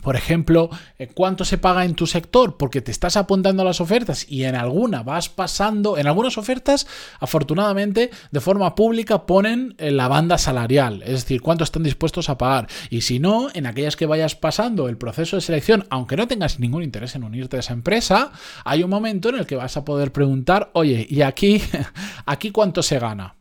por 0.07 0.15
ejemplo, 0.15 0.69
eh, 0.99 1.09
cuánto 1.13 1.43
se 1.43 1.57
paga 1.57 1.83
en 1.83 1.93
tu 1.93 2.07
sector, 2.07 2.55
porque 2.55 2.79
te 2.79 2.91
estás 2.91 3.17
apuntando 3.17 3.63
a 3.63 3.65
las 3.65 3.81
ofertas 3.81 4.25
y 4.29 4.45
en 4.45 4.55
alguna 4.55 5.03
vas 5.03 5.27
pasando, 5.27 5.97
en 5.97 6.07
algunas 6.07 6.37
ofertas, 6.37 6.87
afortunadamente, 7.19 8.11
de 8.31 8.39
forma 8.39 8.73
pública 8.73 9.25
ponen 9.25 9.75
eh, 9.77 9.91
la 9.91 10.07
banda 10.07 10.37
salarial, 10.37 11.03
es 11.03 11.23
decir, 11.23 11.41
cuánto 11.41 11.65
están 11.65 11.83
dispuestos 11.83 12.29
a 12.29 12.37
pagar. 12.37 12.67
Y 12.89 13.01
si 13.01 13.19
no, 13.19 13.49
en 13.53 13.65
aquellas 13.65 13.97
que 13.97 14.05
vayas 14.05 14.35
pasando 14.35 14.87
el 14.87 14.97
proceso 14.97 15.35
de 15.35 15.41
selección, 15.41 15.85
aunque 15.89 16.15
no 16.15 16.25
tengas 16.25 16.57
ningún 16.57 16.83
interés 16.83 17.13
en 17.15 17.25
unirte 17.25 17.57
a 17.57 17.59
esa 17.59 17.73
empresa, 17.73 18.31
hay 18.63 18.83
un 18.83 18.89
momento 18.89 19.27
en 19.27 19.35
el 19.35 19.45
que 19.45 19.57
vas 19.57 19.75
a 19.75 19.83
poder 19.83 20.13
preguntar, 20.13 20.71
oye, 20.73 21.05
¿y 21.09 21.21
aquí, 21.21 21.61
aquí 22.25 22.51
cuánto 22.51 22.81
se 22.81 22.97
gana? 22.97 23.35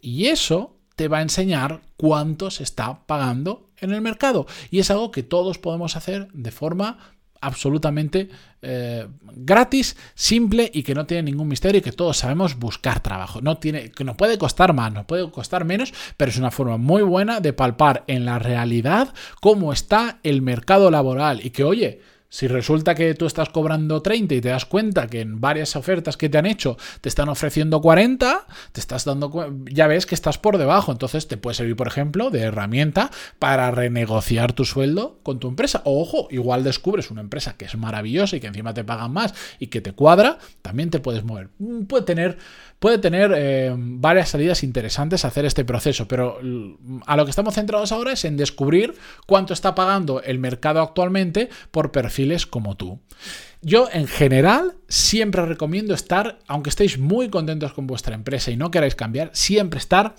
Y 0.00 0.26
eso 0.26 0.75
te 0.96 1.08
va 1.08 1.18
a 1.18 1.22
enseñar 1.22 1.82
cuánto 1.96 2.50
se 2.50 2.62
está 2.62 3.06
pagando 3.06 3.68
en 3.78 3.92
el 3.92 4.00
mercado. 4.00 4.46
Y 4.70 4.80
es 4.80 4.90
algo 4.90 5.10
que 5.10 5.22
todos 5.22 5.58
podemos 5.58 5.94
hacer 5.94 6.28
de 6.32 6.50
forma 6.50 6.98
absolutamente 7.40 8.30
eh, 8.62 9.06
gratis, 9.20 9.96
simple 10.14 10.70
y 10.72 10.82
que 10.82 10.94
no 10.94 11.06
tiene 11.06 11.24
ningún 11.24 11.48
misterio 11.48 11.78
y 11.78 11.82
que 11.82 11.92
todos 11.92 12.16
sabemos 12.16 12.58
buscar 12.58 13.00
trabajo. 13.00 13.40
No 13.40 13.58
tiene, 13.58 13.90
que 13.90 14.04
nos 14.04 14.16
puede 14.16 14.38
costar 14.38 14.72
más, 14.72 14.92
nos 14.92 15.04
puede 15.04 15.30
costar 15.30 15.64
menos, 15.64 15.92
pero 16.16 16.30
es 16.30 16.38
una 16.38 16.50
forma 16.50 16.78
muy 16.78 17.02
buena 17.02 17.40
de 17.40 17.52
palpar 17.52 18.04
en 18.06 18.24
la 18.24 18.38
realidad 18.38 19.12
cómo 19.40 19.72
está 19.72 20.18
el 20.22 20.42
mercado 20.42 20.90
laboral 20.90 21.44
y 21.44 21.50
que, 21.50 21.64
oye, 21.64 22.00
si 22.28 22.48
resulta 22.48 22.94
que 22.94 23.14
tú 23.14 23.26
estás 23.26 23.48
cobrando 23.50 24.02
30 24.02 24.34
y 24.34 24.40
te 24.40 24.48
das 24.48 24.64
cuenta 24.64 25.06
que 25.06 25.20
en 25.20 25.40
varias 25.40 25.76
ofertas 25.76 26.16
que 26.16 26.28
te 26.28 26.38
han 26.38 26.46
hecho 26.46 26.76
te 27.00 27.08
están 27.08 27.28
ofreciendo 27.28 27.80
40, 27.80 28.46
te 28.72 28.80
estás 28.80 29.04
dando 29.04 29.54
ya 29.70 29.86
ves 29.86 30.06
que 30.06 30.14
estás 30.14 30.38
por 30.38 30.58
debajo, 30.58 30.92
entonces 30.92 31.28
te 31.28 31.36
puede 31.36 31.54
servir, 31.54 31.76
por 31.76 31.86
ejemplo, 31.86 32.30
de 32.30 32.40
herramienta 32.40 33.10
para 33.38 33.70
renegociar 33.70 34.52
tu 34.52 34.64
sueldo 34.64 35.18
con 35.22 35.38
tu 35.38 35.48
empresa. 35.48 35.82
O, 35.84 36.00
ojo, 36.00 36.28
igual 36.30 36.64
descubres 36.64 37.10
una 37.10 37.20
empresa 37.20 37.56
que 37.56 37.64
es 37.64 37.76
maravillosa 37.76 38.36
y 38.36 38.40
que 38.40 38.46
encima 38.48 38.74
te 38.74 38.84
pagan 38.84 39.12
más 39.12 39.34
y 39.58 39.68
que 39.68 39.80
te 39.80 39.92
cuadra, 39.92 40.38
también 40.62 40.90
te 40.90 41.00
puedes 41.00 41.24
mover. 41.24 41.50
Mm, 41.58 41.84
puede 41.84 42.04
tener 42.04 42.38
puede 42.78 42.98
tener 42.98 43.32
eh, 43.34 43.74
varias 43.76 44.30
salidas 44.30 44.62
interesantes 44.62 45.24
hacer 45.24 45.44
este 45.44 45.64
proceso, 45.64 46.06
pero 46.06 46.38
a 47.06 47.16
lo 47.16 47.24
que 47.24 47.30
estamos 47.30 47.54
centrados 47.54 47.92
ahora 47.92 48.12
es 48.12 48.24
en 48.24 48.36
descubrir 48.36 48.94
cuánto 49.26 49.54
está 49.54 49.74
pagando 49.74 50.22
el 50.22 50.38
mercado 50.38 50.80
actualmente 50.80 51.48
por 51.70 51.90
como 52.50 52.76
tú. 52.76 53.00
Yo 53.62 53.88
en 53.92 54.06
general 54.06 54.74
siempre 54.88 55.44
recomiendo 55.44 55.94
estar, 55.94 56.38
aunque 56.46 56.70
estéis 56.70 56.98
muy 56.98 57.28
contentos 57.28 57.72
con 57.72 57.86
vuestra 57.86 58.14
empresa 58.14 58.50
y 58.50 58.56
no 58.56 58.70
queráis 58.70 58.94
cambiar, 58.94 59.30
siempre 59.32 59.78
estar 59.78 60.14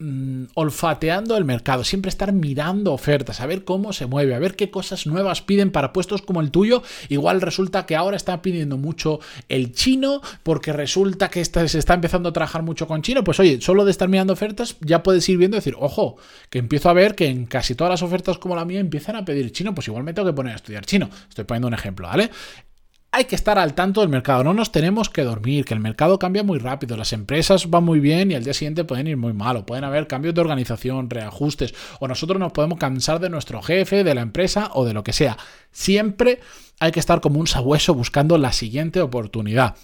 mm, 0.00 0.46
olfateando 0.54 1.36
el 1.36 1.44
mercado, 1.44 1.84
siempre 1.84 2.08
estar 2.08 2.32
mirando 2.32 2.92
ofertas, 2.92 3.40
a 3.40 3.46
ver 3.46 3.64
cómo 3.64 3.92
se 3.92 4.06
mueve, 4.06 4.34
a 4.34 4.38
ver 4.38 4.56
qué 4.56 4.70
cosas 4.70 5.06
nuevas 5.06 5.42
piden 5.42 5.70
para 5.70 5.92
puestos 5.92 6.22
como 6.22 6.40
el 6.40 6.50
tuyo. 6.50 6.82
Igual 7.08 7.40
resulta 7.40 7.86
que 7.86 7.94
ahora 7.94 8.16
está 8.16 8.42
pidiendo 8.42 8.76
mucho 8.76 9.20
el 9.48 9.72
chino, 9.72 10.20
porque 10.42 10.72
resulta 10.72 11.30
que 11.30 11.44
se 11.44 11.78
está 11.78 11.94
empezando 11.94 12.30
a 12.30 12.32
trabajar 12.32 12.62
mucho 12.62 12.86
con 12.86 13.02
chino. 13.02 13.22
Pues 13.22 13.38
oye, 13.38 13.60
solo 13.60 13.84
de 13.84 13.90
estar 13.90 14.08
mirando 14.08 14.32
ofertas 14.32 14.76
ya 14.80 15.02
puedes 15.02 15.28
ir 15.28 15.38
viendo 15.38 15.56
y 15.56 15.60
decir, 15.60 15.76
ojo, 15.78 16.16
que 16.48 16.58
empiezo 16.58 16.88
a 16.88 16.92
ver 16.92 17.14
que 17.14 17.26
en 17.26 17.46
casi 17.46 17.74
todas 17.74 17.90
las 17.92 18.02
ofertas 18.02 18.38
como 18.38 18.56
la 18.56 18.64
mía 18.64 18.80
empiezan 18.80 19.16
a 19.16 19.24
pedir 19.24 19.52
chino, 19.52 19.74
pues 19.74 19.86
igual 19.88 20.04
me 20.04 20.12
tengo 20.12 20.28
que 20.28 20.34
poner 20.34 20.54
a 20.54 20.56
estudiar 20.56 20.84
chino. 20.84 21.08
Estoy 21.28 21.44
poniendo 21.44 21.68
un 21.68 21.74
ejemplo, 21.74 22.08
¿vale? 22.08 22.30
Hay 23.12 23.24
que 23.24 23.34
estar 23.34 23.58
al 23.58 23.74
tanto 23.74 24.00
del 24.00 24.08
mercado, 24.08 24.44
no 24.44 24.54
nos 24.54 24.70
tenemos 24.70 25.08
que 25.08 25.24
dormir, 25.24 25.64
que 25.64 25.74
el 25.74 25.80
mercado 25.80 26.18
cambia 26.18 26.44
muy 26.44 26.58
rápido, 26.58 26.96
las 26.96 27.12
empresas 27.12 27.68
van 27.68 27.84
muy 27.84 27.98
bien 27.98 28.30
y 28.30 28.34
al 28.34 28.44
día 28.44 28.54
siguiente 28.54 28.84
pueden 28.84 29.08
ir 29.08 29.16
muy 29.16 29.32
mal, 29.32 29.56
o 29.56 29.66
pueden 29.66 29.84
haber 29.84 30.06
cambios 30.06 30.34
de 30.34 30.40
organización, 30.40 31.10
reajustes, 31.10 31.74
o 31.98 32.06
nosotros 32.06 32.38
nos 32.38 32.52
podemos 32.52 32.78
cansar 32.78 33.18
de 33.18 33.28
nuestro 33.28 33.62
jefe, 33.62 34.04
de 34.04 34.14
la 34.14 34.20
empresa 34.20 34.70
o 34.74 34.84
de 34.84 34.94
lo 34.94 35.02
que 35.02 35.12
sea. 35.12 35.36
Siempre 35.72 36.40
hay 36.78 36.92
que 36.92 37.00
estar 37.00 37.20
como 37.20 37.40
un 37.40 37.48
sabueso 37.48 37.94
buscando 37.94 38.38
la 38.38 38.52
siguiente 38.52 39.00
oportunidad. 39.00 39.74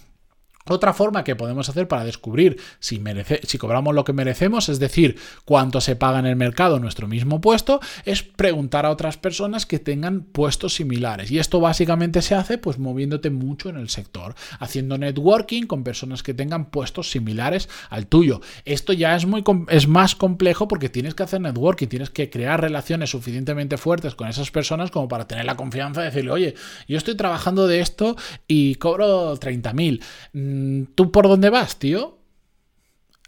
Otra 0.69 0.93
forma 0.93 1.23
que 1.23 1.35
podemos 1.35 1.69
hacer 1.69 1.87
para 1.87 2.03
descubrir 2.03 2.57
si, 2.79 2.99
merece, 2.99 3.41
si 3.43 3.57
cobramos 3.57 3.95
lo 3.95 4.03
que 4.03 4.13
merecemos, 4.13 4.69
es 4.69 4.79
decir, 4.79 5.17
cuánto 5.45 5.81
se 5.81 5.95
paga 5.95 6.19
en 6.19 6.25
el 6.25 6.35
mercado 6.35 6.79
nuestro 6.79 7.07
mismo 7.07 7.41
puesto, 7.41 7.79
es 8.05 8.23
preguntar 8.23 8.85
a 8.85 8.91
otras 8.91 9.17
personas 9.17 9.65
que 9.65 9.79
tengan 9.79 10.21
puestos 10.21 10.75
similares. 10.75 11.31
Y 11.31 11.39
esto 11.39 11.59
básicamente 11.59 12.21
se 12.21 12.35
hace 12.35 12.57
pues 12.57 12.79
moviéndote 12.79 13.29
mucho 13.29 13.69
en 13.69 13.77
el 13.77 13.89
sector, 13.89 14.35
haciendo 14.59 14.97
networking 14.97 15.63
con 15.63 15.83
personas 15.83 16.23
que 16.23 16.33
tengan 16.33 16.65
puestos 16.65 17.11
similares 17.11 17.69
al 17.89 18.07
tuyo. 18.07 18.41
Esto 18.65 18.93
ya 18.93 19.15
es, 19.15 19.25
muy, 19.25 19.43
es 19.69 19.87
más 19.87 20.15
complejo 20.15 20.67
porque 20.67 20.89
tienes 20.89 21.15
que 21.15 21.23
hacer 21.23 21.41
networking, 21.41 21.87
tienes 21.87 22.09
que 22.09 22.29
crear 22.29 22.61
relaciones 22.61 23.11
suficientemente 23.11 23.77
fuertes 23.77 24.15
con 24.15 24.27
esas 24.27 24.51
personas 24.51 24.91
como 24.91 25.07
para 25.07 25.27
tener 25.27 25.45
la 25.45 25.55
confianza 25.55 26.01
de 26.01 26.07
decirle, 26.07 26.31
oye, 26.31 26.55
yo 26.87 26.97
estoy 26.97 27.15
trabajando 27.15 27.67
de 27.67 27.79
esto 27.79 28.15
y 28.47 28.75
cobro 28.75 29.35
30.000 29.37 29.87
Mm, 30.33 30.56
¿Tú 30.95 31.11
por 31.11 31.27
dónde 31.27 31.49
vas, 31.49 31.77
tío? 31.77 32.17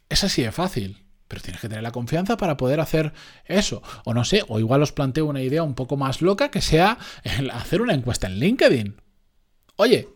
Es 0.10 0.24
así 0.24 0.42
de 0.42 0.52
fácil. 0.52 1.04
Pero 1.28 1.44
tienes 1.44 1.62
que 1.62 1.70
tener 1.70 1.84
la 1.84 1.92
confianza 1.92 2.38
para 2.38 2.58
poder 2.58 2.80
hacer 2.80 3.14
eso. 3.46 3.84
O 4.04 4.16
no 4.16 4.26
sé, 4.26 4.44
o 4.48 4.60
igual 4.60 4.82
os 4.82 4.92
planteo 4.92 5.28
una 5.28 5.44
idea 5.44 5.62
un 5.62 5.76
poco 5.76 5.96
más 5.96 6.24
loca 6.24 6.50
que 6.50 6.62
sea 6.62 6.98
hacer 7.54 7.82
una 7.84 7.94
encuesta 7.94 8.26
en 8.26 8.40
LinkedIn. 8.40 8.96
Oye, 9.76 10.10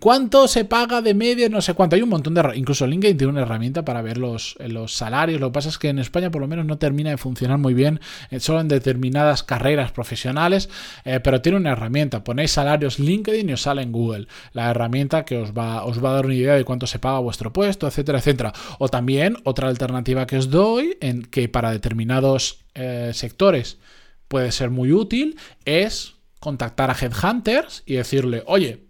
¿Cuánto 0.00 0.48
se 0.48 0.64
paga 0.64 1.00
de 1.00 1.14
media? 1.14 1.48
No 1.48 1.60
sé 1.60 1.74
cuánto. 1.74 1.94
Hay 1.94 2.02
un 2.02 2.08
montón 2.08 2.34
de... 2.34 2.42
Incluso 2.56 2.88
LinkedIn 2.88 3.16
tiene 3.16 3.32
una 3.32 3.42
herramienta 3.42 3.84
para 3.84 4.02
ver 4.02 4.18
los, 4.18 4.56
los, 4.58 4.94
salarios. 4.94 5.40
Lo 5.40 5.50
que 5.50 5.52
pasa 5.52 5.68
es 5.68 5.78
que 5.78 5.88
en 5.88 6.00
España 6.00 6.32
por 6.32 6.40
lo 6.40 6.48
menos 6.48 6.66
no 6.66 6.76
termina 6.78 7.10
de 7.10 7.18
funcionar 7.18 7.58
muy 7.58 7.72
bien, 7.72 8.00
eh, 8.30 8.40
solo 8.40 8.60
en 8.60 8.66
determinadas 8.66 9.44
carreras 9.44 9.92
profesionales, 9.92 10.68
eh, 11.04 11.20
pero 11.20 11.40
tiene 11.40 11.58
una 11.58 11.70
herramienta. 11.70 12.24
Ponéis 12.24 12.50
salarios 12.50 12.98
LinkedIn 12.98 13.48
y 13.48 13.52
os 13.52 13.62
sale 13.62 13.82
en 13.82 13.92
Google. 13.92 14.26
La 14.54 14.70
herramienta 14.70 15.24
que 15.24 15.36
os 15.36 15.52
va, 15.52 15.84
os 15.84 16.04
va 16.04 16.10
a 16.10 16.14
dar 16.14 16.26
una 16.26 16.34
idea 16.34 16.54
de 16.54 16.64
cuánto 16.64 16.88
se 16.88 16.98
paga 16.98 17.20
vuestro 17.20 17.52
puesto, 17.52 17.86
etcétera, 17.86 18.18
etcétera. 18.18 18.52
O 18.80 18.88
también 18.88 19.36
otra 19.44 19.68
alternativa 19.68 20.26
que 20.26 20.36
os 20.36 20.50
doy, 20.50 20.98
en 21.00 21.22
que 21.22 21.48
para 21.48 21.70
determinados 21.70 22.64
eh, 22.74 23.12
sectores 23.14 23.78
puede 24.26 24.50
ser 24.50 24.70
muy 24.70 24.92
útil, 24.92 25.38
es 25.64 26.14
contactar 26.40 26.90
a 26.90 26.96
headhunters 27.00 27.84
y 27.86 27.94
decirle, 27.94 28.42
oye, 28.46 28.89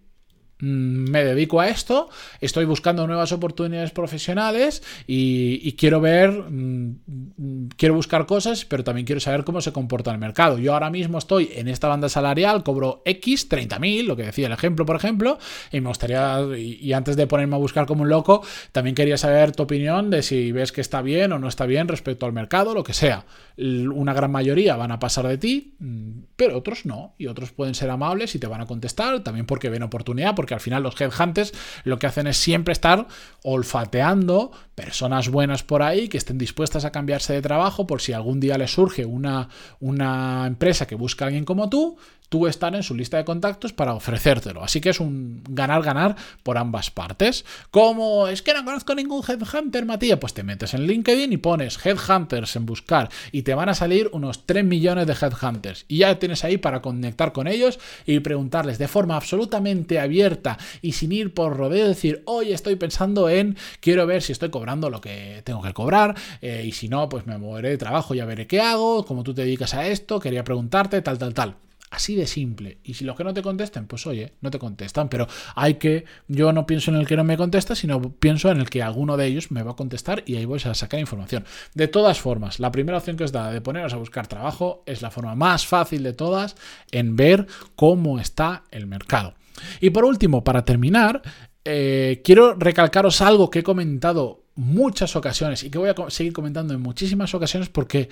me 0.61 1.23
dedico 1.25 1.59
a 1.59 1.67
esto, 1.67 2.09
estoy 2.39 2.65
buscando 2.65 3.07
nuevas 3.07 3.31
oportunidades 3.31 3.91
profesionales 3.91 4.83
y, 5.07 5.71
quiero 5.73 5.99
ver, 5.99 6.31
mm, 6.31 7.60
quiero 7.77 7.95
buscar 7.95 8.25
cosas, 8.25 8.65
pero 8.65 8.83
también 8.83 9.05
quiero 9.05 9.19
saber 9.19 9.43
cómo 9.43 9.61
se 9.61 9.71
comporta 9.71 10.11
el 10.11 10.17
mercado. 10.17 10.57
Yo 10.59 10.73
ahora 10.73 10.89
mismo 10.89 11.17
estoy 11.17 11.51
en 11.53 11.67
esta 11.67 11.87
banda 11.87 12.09
salarial, 12.09 12.63
cobro 12.63 13.01
X, 13.05 13.49
30.000, 13.49 14.05
lo 14.05 14.15
que 14.15 14.23
decía 14.23 14.47
el 14.47 14.53
ejemplo, 14.53 14.85
por 14.85 14.95
ejemplo, 14.95 15.37
y 15.71 15.81
me 15.81 15.87
gustaría, 15.87 16.39
y, 16.57 16.93
antes 16.93 17.15
de 17.15 17.27
ponerme 17.27 17.55
a 17.55 17.59
buscar 17.59 17.85
como 17.85 18.03
un 18.03 18.09
loco, 18.09 18.43
también 18.71 18.95
quería 18.95 19.17
saber 19.17 19.53
tu 19.53 19.63
opinión 19.63 20.09
de 20.09 20.23
si 20.23 20.51
ves 20.51 20.71
que 20.71 20.81
está 20.81 21.01
bien 21.01 21.31
o 21.31 21.39
no 21.39 21.47
está 21.47 21.65
bien 21.65 21.87
respecto 21.87 22.25
al 22.25 22.33
mercado, 22.33 22.73
lo 22.73 22.83
que 22.83 22.93
sea. 22.93 23.25
Una 23.57 24.13
gran 24.13 24.31
mayoría 24.31 24.75
van 24.75 24.91
a 24.91 24.99
pasar 24.99 25.27
de 25.27 25.37
ti, 25.37 25.75
mm, 25.79 26.11
pero 26.35 26.57
otros 26.57 26.85
no, 26.85 27.15
y 27.17 27.27
otros 27.27 27.51
pueden 27.51 27.75
ser 27.75 27.89
amables 27.89 28.35
y 28.35 28.39
te 28.39 28.47
van 28.47 28.61
a 28.61 28.65
contestar, 28.65 29.21
también 29.23 29.45
porque 29.45 29.69
ven 29.69 29.83
oportunidad, 29.83 30.35
porque 30.35 30.53
al 30.53 30.59
final 30.59 30.83
los 30.83 30.99
headhunters 30.99 31.53
lo 31.83 31.99
que 31.99 32.07
hacen 32.07 32.27
es 32.27 32.37
siempre 32.37 32.71
estar 32.71 33.07
olfateando 33.43 34.51
personas 34.75 35.29
buenas 35.29 35.63
por 35.63 35.83
ahí 35.83 36.07
que 36.07 36.17
estén 36.17 36.37
dispuestas 36.37 36.85
a 36.85 36.91
cambiarse 36.91 37.33
de 37.33 37.41
trabajo 37.41 37.60
por 37.87 38.01
si 38.01 38.13
algún 38.13 38.39
día 38.39 38.57
les 38.57 38.71
surge 38.71 39.05
una, 39.05 39.49
una 39.79 40.45
empresa 40.47 40.87
que 40.87 40.95
busca 40.95 41.25
a 41.25 41.27
alguien 41.27 41.45
como 41.45 41.69
tú, 41.69 41.97
tú 42.31 42.47
estar 42.47 42.73
en 42.73 42.81
su 42.81 42.95
lista 42.95 43.17
de 43.17 43.25
contactos 43.25 43.73
para 43.73 43.93
ofrecértelo. 43.93 44.63
Así 44.63 44.79
que 44.79 44.91
es 44.91 45.01
un 45.01 45.43
ganar-ganar 45.49 46.15
por 46.43 46.57
ambas 46.57 46.89
partes. 46.89 47.43
Como 47.71 48.29
es 48.29 48.41
que 48.41 48.53
no 48.53 48.63
conozco 48.63 48.95
ningún 48.95 49.21
headhunter, 49.27 49.85
Matías, 49.85 50.17
pues 50.17 50.33
te 50.33 50.41
metes 50.41 50.73
en 50.73 50.87
LinkedIn 50.87 51.33
y 51.33 51.37
pones 51.37 51.77
headhunters 51.85 52.55
en 52.55 52.65
buscar 52.65 53.09
y 53.33 53.41
te 53.41 53.53
van 53.53 53.67
a 53.67 53.73
salir 53.73 54.09
unos 54.13 54.45
3 54.45 54.63
millones 54.63 55.07
de 55.07 55.13
headhunters. 55.13 55.83
Y 55.89 55.97
ya 55.97 56.19
tienes 56.19 56.45
ahí 56.45 56.57
para 56.57 56.81
conectar 56.81 57.33
con 57.33 57.49
ellos 57.49 57.79
y 58.05 58.21
preguntarles 58.21 58.77
de 58.77 58.87
forma 58.87 59.17
absolutamente 59.17 59.99
abierta 59.99 60.57
y 60.81 60.93
sin 60.93 61.11
ir 61.11 61.33
por 61.33 61.57
rodeo, 61.57 61.85
decir, 61.85 62.23
oye, 62.25 62.53
estoy 62.53 62.77
pensando 62.77 63.27
en, 63.27 63.57
quiero 63.81 64.07
ver 64.07 64.21
si 64.21 64.31
estoy 64.31 64.51
cobrando 64.51 64.89
lo 64.89 65.01
que 65.01 65.41
tengo 65.43 65.61
que 65.61 65.73
cobrar 65.73 66.15
eh, 66.41 66.63
y 66.65 66.71
si 66.71 66.87
no, 66.87 67.09
pues 67.09 67.27
me 67.27 67.35
moveré 67.51 67.69
de 67.69 67.77
trabajo, 67.77 68.13
ya 68.13 68.25
veré 68.25 68.47
qué 68.47 68.61
hago, 68.61 69.05
como 69.05 69.23
tú 69.23 69.33
te 69.33 69.41
dedicas 69.41 69.73
a 69.73 69.87
esto, 69.87 70.19
quería 70.19 70.43
preguntarte, 70.43 71.01
tal, 71.01 71.17
tal, 71.17 71.33
tal. 71.33 71.55
Así 71.89 72.15
de 72.15 72.25
simple. 72.25 72.77
Y 72.85 72.93
si 72.93 73.03
los 73.03 73.17
que 73.17 73.25
no 73.25 73.33
te 73.33 73.41
contestan, 73.41 73.85
pues 73.85 74.07
oye, 74.07 74.31
no 74.39 74.49
te 74.49 74.57
contestan. 74.57 75.09
Pero 75.09 75.27
hay 75.55 75.73
que, 75.73 76.05
yo 76.29 76.53
no 76.53 76.65
pienso 76.65 76.89
en 76.89 76.95
el 76.95 77.05
que 77.05 77.17
no 77.17 77.25
me 77.25 77.35
contesta, 77.35 77.75
sino 77.75 78.01
pienso 78.13 78.49
en 78.49 78.61
el 78.61 78.69
que 78.69 78.81
alguno 78.81 79.17
de 79.17 79.25
ellos 79.25 79.51
me 79.51 79.61
va 79.61 79.71
a 79.71 79.75
contestar 79.75 80.23
y 80.25 80.37
ahí 80.37 80.45
voy 80.45 80.61
a 80.63 80.73
sacar 80.73 81.01
información. 81.01 81.43
De 81.73 81.89
todas 81.89 82.21
formas, 82.21 82.61
la 82.61 82.71
primera 82.71 82.97
opción 82.97 83.17
que 83.17 83.25
os 83.25 83.33
da 83.33 83.51
de 83.51 83.59
poneros 83.59 83.93
a 83.93 83.97
buscar 83.97 84.27
trabajo 84.27 84.83
es 84.85 85.01
la 85.01 85.11
forma 85.11 85.35
más 85.35 85.67
fácil 85.67 86.01
de 86.03 86.13
todas 86.13 86.55
en 86.91 87.17
ver 87.17 87.47
cómo 87.75 88.21
está 88.21 88.63
el 88.71 88.87
mercado. 88.87 89.33
Y 89.81 89.89
por 89.89 90.05
último, 90.05 90.45
para 90.45 90.63
terminar, 90.63 91.21
eh, 91.65 92.21
quiero 92.23 92.55
recalcaros 92.55 93.19
algo 93.19 93.49
que 93.51 93.59
he 93.59 93.63
comentado 93.63 94.40
muchas 94.55 95.15
ocasiones 95.15 95.63
y 95.63 95.69
que 95.69 95.77
voy 95.77 95.89
a 95.89 96.09
seguir 96.09 96.33
comentando 96.33 96.73
en 96.73 96.81
muchísimas 96.81 97.33
ocasiones 97.33 97.69
porque 97.69 98.09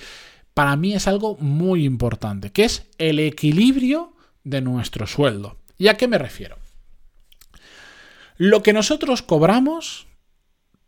para 0.53 0.75
mí 0.75 0.93
es 0.93 1.08
algo 1.08 1.38
muy 1.38 1.86
importante, 1.86 2.51
que 2.51 2.65
es 2.65 2.88
el 2.98 3.19
equilibrio 3.19 4.13
de 4.43 4.62
nuestro 4.62 5.08
sueldo. 5.08 5.58
¿Y 5.77 5.88
a 5.88 5.96
qué 5.96 6.08
me 6.08 6.17
refiero? 6.17 6.58
Lo 8.38 8.63
que 8.63 8.74
nosotros 8.74 9.22
cobramos 9.22 10.08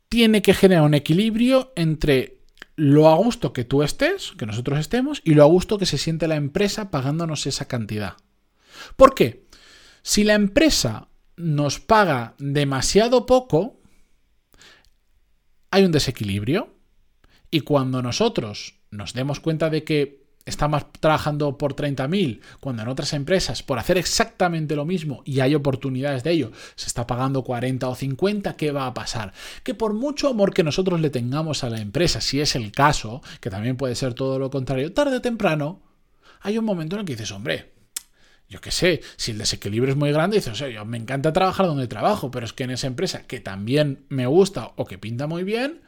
tiene 0.10 0.42
que 0.42 0.54
generar 0.54 0.84
un 0.84 0.94
equilibrio 0.94 1.72
entre 1.76 2.42
lo 2.76 3.10
a 3.10 3.16
gusto 3.16 3.54
que 3.54 3.64
tú 3.64 3.84
estés, 3.84 4.32
que 4.38 4.46
nosotros 4.46 4.80
estemos, 4.80 5.22
y 5.24 5.34
lo 5.34 5.44
a 5.44 5.48
gusto 5.48 5.78
que 5.78 5.86
se 5.86 5.98
siente 5.98 6.28
la 6.28 6.36
empresa 6.36 6.92
pagándonos 6.92 7.46
esa 7.48 7.68
cantidad. 7.68 8.16
¿Por 8.96 9.14
qué? 9.14 9.46
Si 10.02 10.24
la 10.24 10.34
empresa 10.34 11.10
nos 11.36 11.80
paga 11.80 12.36
demasiado 12.40 13.26
poco, 13.26 13.81
hay 15.72 15.86
un 15.86 15.92
desequilibrio. 15.92 16.76
Y 17.50 17.62
cuando 17.62 18.02
nosotros 18.02 18.76
nos 18.92 19.14
demos 19.14 19.40
cuenta 19.40 19.70
de 19.70 19.84
que 19.84 20.22
estamos 20.46 20.86
trabajando 21.00 21.58
por 21.58 21.76
30.000, 21.76 22.42
cuando 22.60 22.82
en 22.82 22.88
otras 22.88 23.14
empresas, 23.14 23.64
por 23.64 23.78
hacer 23.78 23.98
exactamente 23.98 24.76
lo 24.76 24.86
mismo 24.86 25.22
y 25.26 25.40
hay 25.40 25.56
oportunidades 25.56 26.24
de 26.24 26.32
ello, 26.32 26.52
se 26.76 26.88
está 26.88 27.06
pagando 27.08 27.44
40 27.44 27.88
o 27.88 27.96
50, 27.96 28.56
¿qué 28.56 28.72
va 28.72 28.88
a 28.88 28.94
pasar? 28.94 29.34
Que 29.64 29.74
por 29.74 29.94
mucho 29.94 30.30
amor 30.30 30.54
que 30.54 30.64
nosotros 30.64 31.00
le 31.00 31.10
tengamos 31.10 31.64
a 31.64 31.70
la 31.70 31.80
empresa, 31.80 32.22
si 32.22 32.42
es 32.42 32.56
el 32.56 32.72
caso, 32.72 33.22
que 33.40 33.50
también 33.50 33.78
puede 33.78 33.96
ser 33.96 34.14
todo 34.14 34.40
lo 34.40 34.50
contrario, 34.50 34.94
tarde 34.94 35.18
o 35.18 35.22
temprano, 35.22 35.82
hay 36.42 36.58
un 36.58 36.66
momento 36.66 36.96
en 36.96 37.02
el 37.02 37.06
que 37.06 37.14
dices, 37.14 37.32
hombre, 37.32 37.72
yo 38.52 38.60
qué 38.60 38.70
sé, 38.70 39.00
si 39.16 39.32
el 39.32 39.38
desequilibrio 39.38 39.94
es 39.94 39.98
muy 39.98 40.12
grande, 40.12 40.36
dices, 40.36 40.60
yo 40.60 40.84
me 40.84 40.98
encanta 40.98 41.32
trabajar 41.32 41.68
donde 41.68 41.88
trabajo, 41.88 42.32
pero 42.32 42.46
es 42.46 42.52
que 42.52 42.66
en 42.66 42.72
esa 42.72 42.86
empresa 42.86 43.24
que 43.24 43.40
también 43.40 44.06
me 44.10 44.28
gusta 44.28 44.74
o 44.76 44.84
que 44.84 44.98
pinta 44.98 45.26
muy 45.26 45.46
bien, 45.46 45.80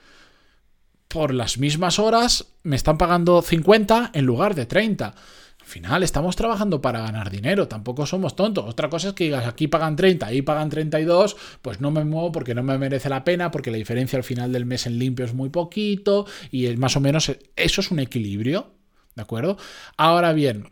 por 1.10 1.34
las 1.34 1.58
mismas 1.58 2.00
horas 2.00 2.54
me 2.64 2.78
están 2.78 2.98
pagando 2.98 3.42
50 3.42 4.12
en 4.14 4.26
lugar 4.26 4.56
de 4.56 4.66
30. 4.66 5.08
Al 5.08 5.68
final 5.68 6.04
estamos 6.04 6.38
trabajando 6.38 6.82
para 6.82 7.02
ganar 7.02 7.30
dinero, 7.30 7.68
tampoco 7.68 8.06
somos 8.06 8.38
tontos. 8.38 8.64
Otra 8.66 8.90
cosa 8.90 9.10
es 9.10 9.14
que 9.14 9.26
digas 9.26 9.46
aquí 9.46 9.68
pagan 9.68 9.98
30, 9.98 10.26
ahí 10.26 10.42
pagan 10.42 10.70
32, 10.70 11.36
pues 11.62 11.82
no 11.82 11.92
me 11.92 12.06
muevo 12.06 12.32
porque 12.32 12.56
no 12.56 12.64
me 12.64 12.78
merece 12.78 13.10
la 13.10 13.26
pena, 13.26 13.52
porque 13.52 13.72
la 13.72 13.78
diferencia 13.78 14.16
al 14.16 14.24
final 14.24 14.54
del 14.54 14.66
mes 14.66 14.88
en 14.88 14.98
limpio 15.00 15.26
es 15.26 15.34
muy 15.34 15.50
poquito 15.50 16.26
y 16.50 16.68
más 16.78 16.96
o 16.96 17.02
menos 17.02 17.30
eso 17.58 17.82
es 17.82 17.92
un 17.92 18.00
equilibrio, 18.00 18.72
¿de 19.16 19.22
acuerdo? 19.22 19.58
Ahora 19.98 20.32
bien, 20.32 20.72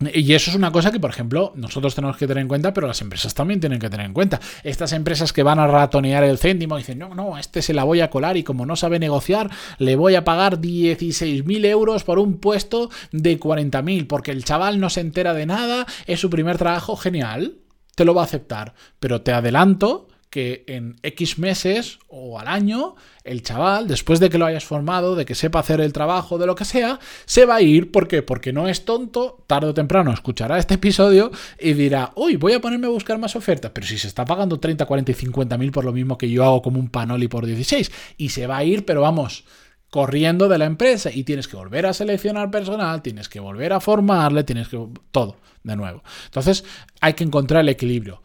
Y 0.00 0.32
eso 0.32 0.50
es 0.50 0.56
una 0.56 0.72
cosa 0.72 0.90
que, 0.90 0.98
por 0.98 1.10
ejemplo, 1.10 1.52
nosotros 1.54 1.94
tenemos 1.94 2.16
que 2.16 2.26
tener 2.26 2.42
en 2.42 2.48
cuenta, 2.48 2.74
pero 2.74 2.88
las 2.88 3.00
empresas 3.00 3.32
también 3.32 3.60
tienen 3.60 3.78
que 3.78 3.88
tener 3.88 4.04
en 4.04 4.12
cuenta. 4.12 4.40
Estas 4.64 4.92
empresas 4.92 5.32
que 5.32 5.44
van 5.44 5.60
a 5.60 5.68
ratonear 5.68 6.24
el 6.24 6.36
céntimo 6.36 6.76
dicen, 6.76 6.98
no, 6.98 7.14
no, 7.14 7.38
este 7.38 7.62
se 7.62 7.72
la 7.74 7.84
voy 7.84 8.00
a 8.00 8.10
colar 8.10 8.36
y 8.36 8.42
como 8.42 8.66
no 8.66 8.74
sabe 8.74 8.98
negociar, 8.98 9.50
le 9.78 9.94
voy 9.94 10.16
a 10.16 10.24
pagar 10.24 10.60
16.000 10.60 11.64
euros 11.66 12.02
por 12.02 12.18
un 12.18 12.38
puesto 12.38 12.90
de 13.12 13.38
40.000, 13.38 14.08
porque 14.08 14.32
el 14.32 14.44
chaval 14.44 14.80
no 14.80 14.90
se 14.90 15.00
entera 15.00 15.32
de 15.32 15.46
nada, 15.46 15.86
es 16.06 16.18
su 16.18 16.28
primer 16.28 16.58
trabajo, 16.58 16.96
genial, 16.96 17.58
te 17.94 18.04
lo 18.04 18.14
va 18.14 18.22
a 18.22 18.24
aceptar. 18.24 18.74
Pero 18.98 19.22
te 19.22 19.32
adelanto 19.32 20.08
que 20.34 20.64
en 20.66 20.96
X 21.04 21.38
meses 21.38 22.00
o 22.08 22.40
al 22.40 22.48
año, 22.48 22.96
el 23.22 23.44
chaval, 23.44 23.86
después 23.86 24.18
de 24.18 24.30
que 24.30 24.36
lo 24.36 24.46
hayas 24.46 24.64
formado, 24.64 25.14
de 25.14 25.24
que 25.24 25.36
sepa 25.36 25.60
hacer 25.60 25.80
el 25.80 25.92
trabajo, 25.92 26.38
de 26.38 26.46
lo 26.48 26.56
que 26.56 26.64
sea, 26.64 26.98
se 27.24 27.46
va 27.46 27.54
a 27.54 27.62
ir. 27.62 27.92
¿Por 27.92 28.08
qué? 28.08 28.20
Porque 28.22 28.52
no 28.52 28.66
es 28.66 28.84
tonto, 28.84 29.44
tarde 29.46 29.68
o 29.68 29.74
temprano 29.74 30.12
escuchará 30.12 30.58
este 30.58 30.74
episodio 30.74 31.30
y 31.60 31.74
dirá, 31.74 32.10
uy, 32.16 32.34
voy 32.34 32.52
a 32.52 32.60
ponerme 32.60 32.88
a 32.88 32.90
buscar 32.90 33.16
más 33.16 33.36
ofertas. 33.36 33.70
Pero 33.72 33.86
si 33.86 33.96
se 33.96 34.08
está 34.08 34.24
pagando 34.24 34.58
30, 34.58 34.84
40 34.84 35.12
y 35.12 35.14
50 35.14 35.56
mil 35.56 35.70
por 35.70 35.84
lo 35.84 35.92
mismo 35.92 36.18
que 36.18 36.28
yo 36.28 36.42
hago 36.42 36.62
como 36.62 36.80
un 36.80 36.88
panoli 36.88 37.28
por 37.28 37.46
16, 37.46 37.92
y 38.16 38.30
se 38.30 38.48
va 38.48 38.56
a 38.56 38.64
ir, 38.64 38.84
pero 38.84 39.02
vamos 39.02 39.44
corriendo 39.88 40.48
de 40.48 40.58
la 40.58 40.64
empresa 40.64 41.12
y 41.14 41.22
tienes 41.22 41.46
que 41.46 41.56
volver 41.56 41.86
a 41.86 41.92
seleccionar 41.92 42.50
personal, 42.50 43.02
tienes 43.02 43.28
que 43.28 43.38
volver 43.38 43.72
a 43.72 43.78
formarle, 43.78 44.42
tienes 44.42 44.66
que 44.66 44.84
todo 45.12 45.36
de 45.62 45.76
nuevo. 45.76 46.02
Entonces 46.24 46.64
hay 47.00 47.12
que 47.12 47.22
encontrar 47.22 47.60
el 47.60 47.68
equilibrio. 47.68 48.20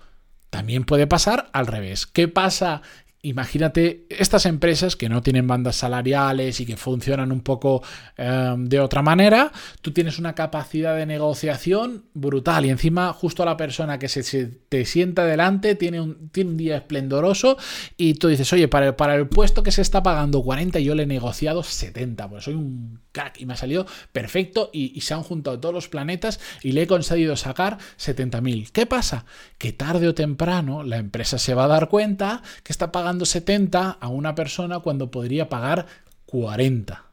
También 0.49 0.83
puede 0.83 1.07
pasar 1.07 1.49
al 1.53 1.67
revés. 1.67 2.07
¿Qué 2.07 2.27
pasa 2.27 2.81
Imagínate 3.21 4.05
estas 4.07 4.45
empresas 4.45 4.95
que 4.95 5.09
no 5.09 5.21
tienen 5.21 5.45
bandas 5.45 5.75
salariales 5.75 6.61
y 6.61 6.65
que 6.65 6.77
funcionan 6.77 7.33
un 7.33 7.41
poco 7.41 7.83
em, 8.15 8.63
de 8.63 8.79
otra 8.79 9.01
manera, 9.01 9.51
tú 9.81 9.91
tienes 9.91 10.19
una 10.19 10.35
capacidad 10.35 10.95
de 10.95 11.05
negociación 11.05 12.05
brutal 12.13 12.65
y 12.65 12.69
encima 12.69 13.11
justo 13.11 13.43
la 13.43 13.57
persona 13.57 13.99
que 13.99 14.07
se, 14.07 14.45
te 14.45 14.85
sienta 14.85 15.25
delante 15.25 15.75
tiene 15.75 15.99
un, 15.99 16.29
tiene 16.29 16.51
un, 16.51 16.55
día 16.55 16.77
esplendoroso 16.77 17.57
y 17.97 18.13
tú 18.13 18.29
dices, 18.29 18.53
oye, 18.53 18.69
para 18.69 18.87
el, 18.87 18.95
para 18.95 19.15
el 19.15 19.27
puesto 19.27 19.63
que 19.63 19.71
se 19.71 19.81
está 19.81 20.01
pagando 20.01 20.41
40 20.41 20.79
yo 20.79 20.95
le 20.95 21.03
he 21.03 21.05
negociado 21.05 21.61
70, 21.61 22.29
pues 22.29 22.45
soy 22.45 22.53
un 22.53 23.01
crack 23.11 23.41
y 23.41 23.45
me 23.45 23.51
ha 23.51 23.57
salido 23.57 23.85
perfecto 24.13 24.69
y, 24.71 24.93
y 24.95 25.01
se 25.01 25.13
han 25.13 25.23
juntado 25.23 25.59
todos 25.59 25.75
los 25.75 25.89
planetas 25.89 26.39
y 26.63 26.71
le 26.71 26.83
he 26.83 26.87
conseguido 26.87 27.35
sacar 27.35 27.79
70.000. 27.97 28.71
¿Qué 28.71 28.85
pasa? 28.85 29.25
Que 29.57 29.73
tarde 29.73 30.07
o 30.07 30.13
temprano 30.13 30.83
la 30.83 30.95
empresa 30.95 31.37
se 31.37 31.53
va 31.53 31.65
a 31.65 31.67
dar 31.67 31.89
cuenta 31.89 32.43
que 32.63 32.71
está 32.71 32.93
pagando 32.93 33.08
70 33.25 33.91
a 33.91 34.07
una 34.07 34.35
persona 34.35 34.79
cuando 34.79 35.11
podría 35.11 35.49
pagar 35.49 35.85
40. 36.25 37.05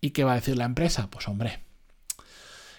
¿Y 0.00 0.10
qué 0.10 0.24
va 0.24 0.32
a 0.32 0.36
decir 0.36 0.56
la 0.56 0.64
empresa? 0.64 1.08
Pues 1.10 1.28
hombre, 1.28 1.64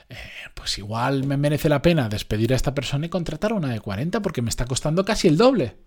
eh, 0.10 0.16
pues 0.54 0.78
igual 0.78 1.25
me 1.25 1.38
merece 1.38 1.70
la 1.70 1.82
pena 1.82 2.10
despedir 2.10 2.54
a 2.54 2.56
esta 2.56 2.74
persona 2.74 3.06
y 3.06 3.10
contratar 3.10 3.51
a 3.51 3.56
una 3.56 3.70
de 3.70 3.80
40 3.80 4.22
porque 4.22 4.42
me 4.42 4.50
está 4.50 4.66
costando 4.66 5.06
casi 5.06 5.28
el 5.28 5.38
doble 5.38 5.78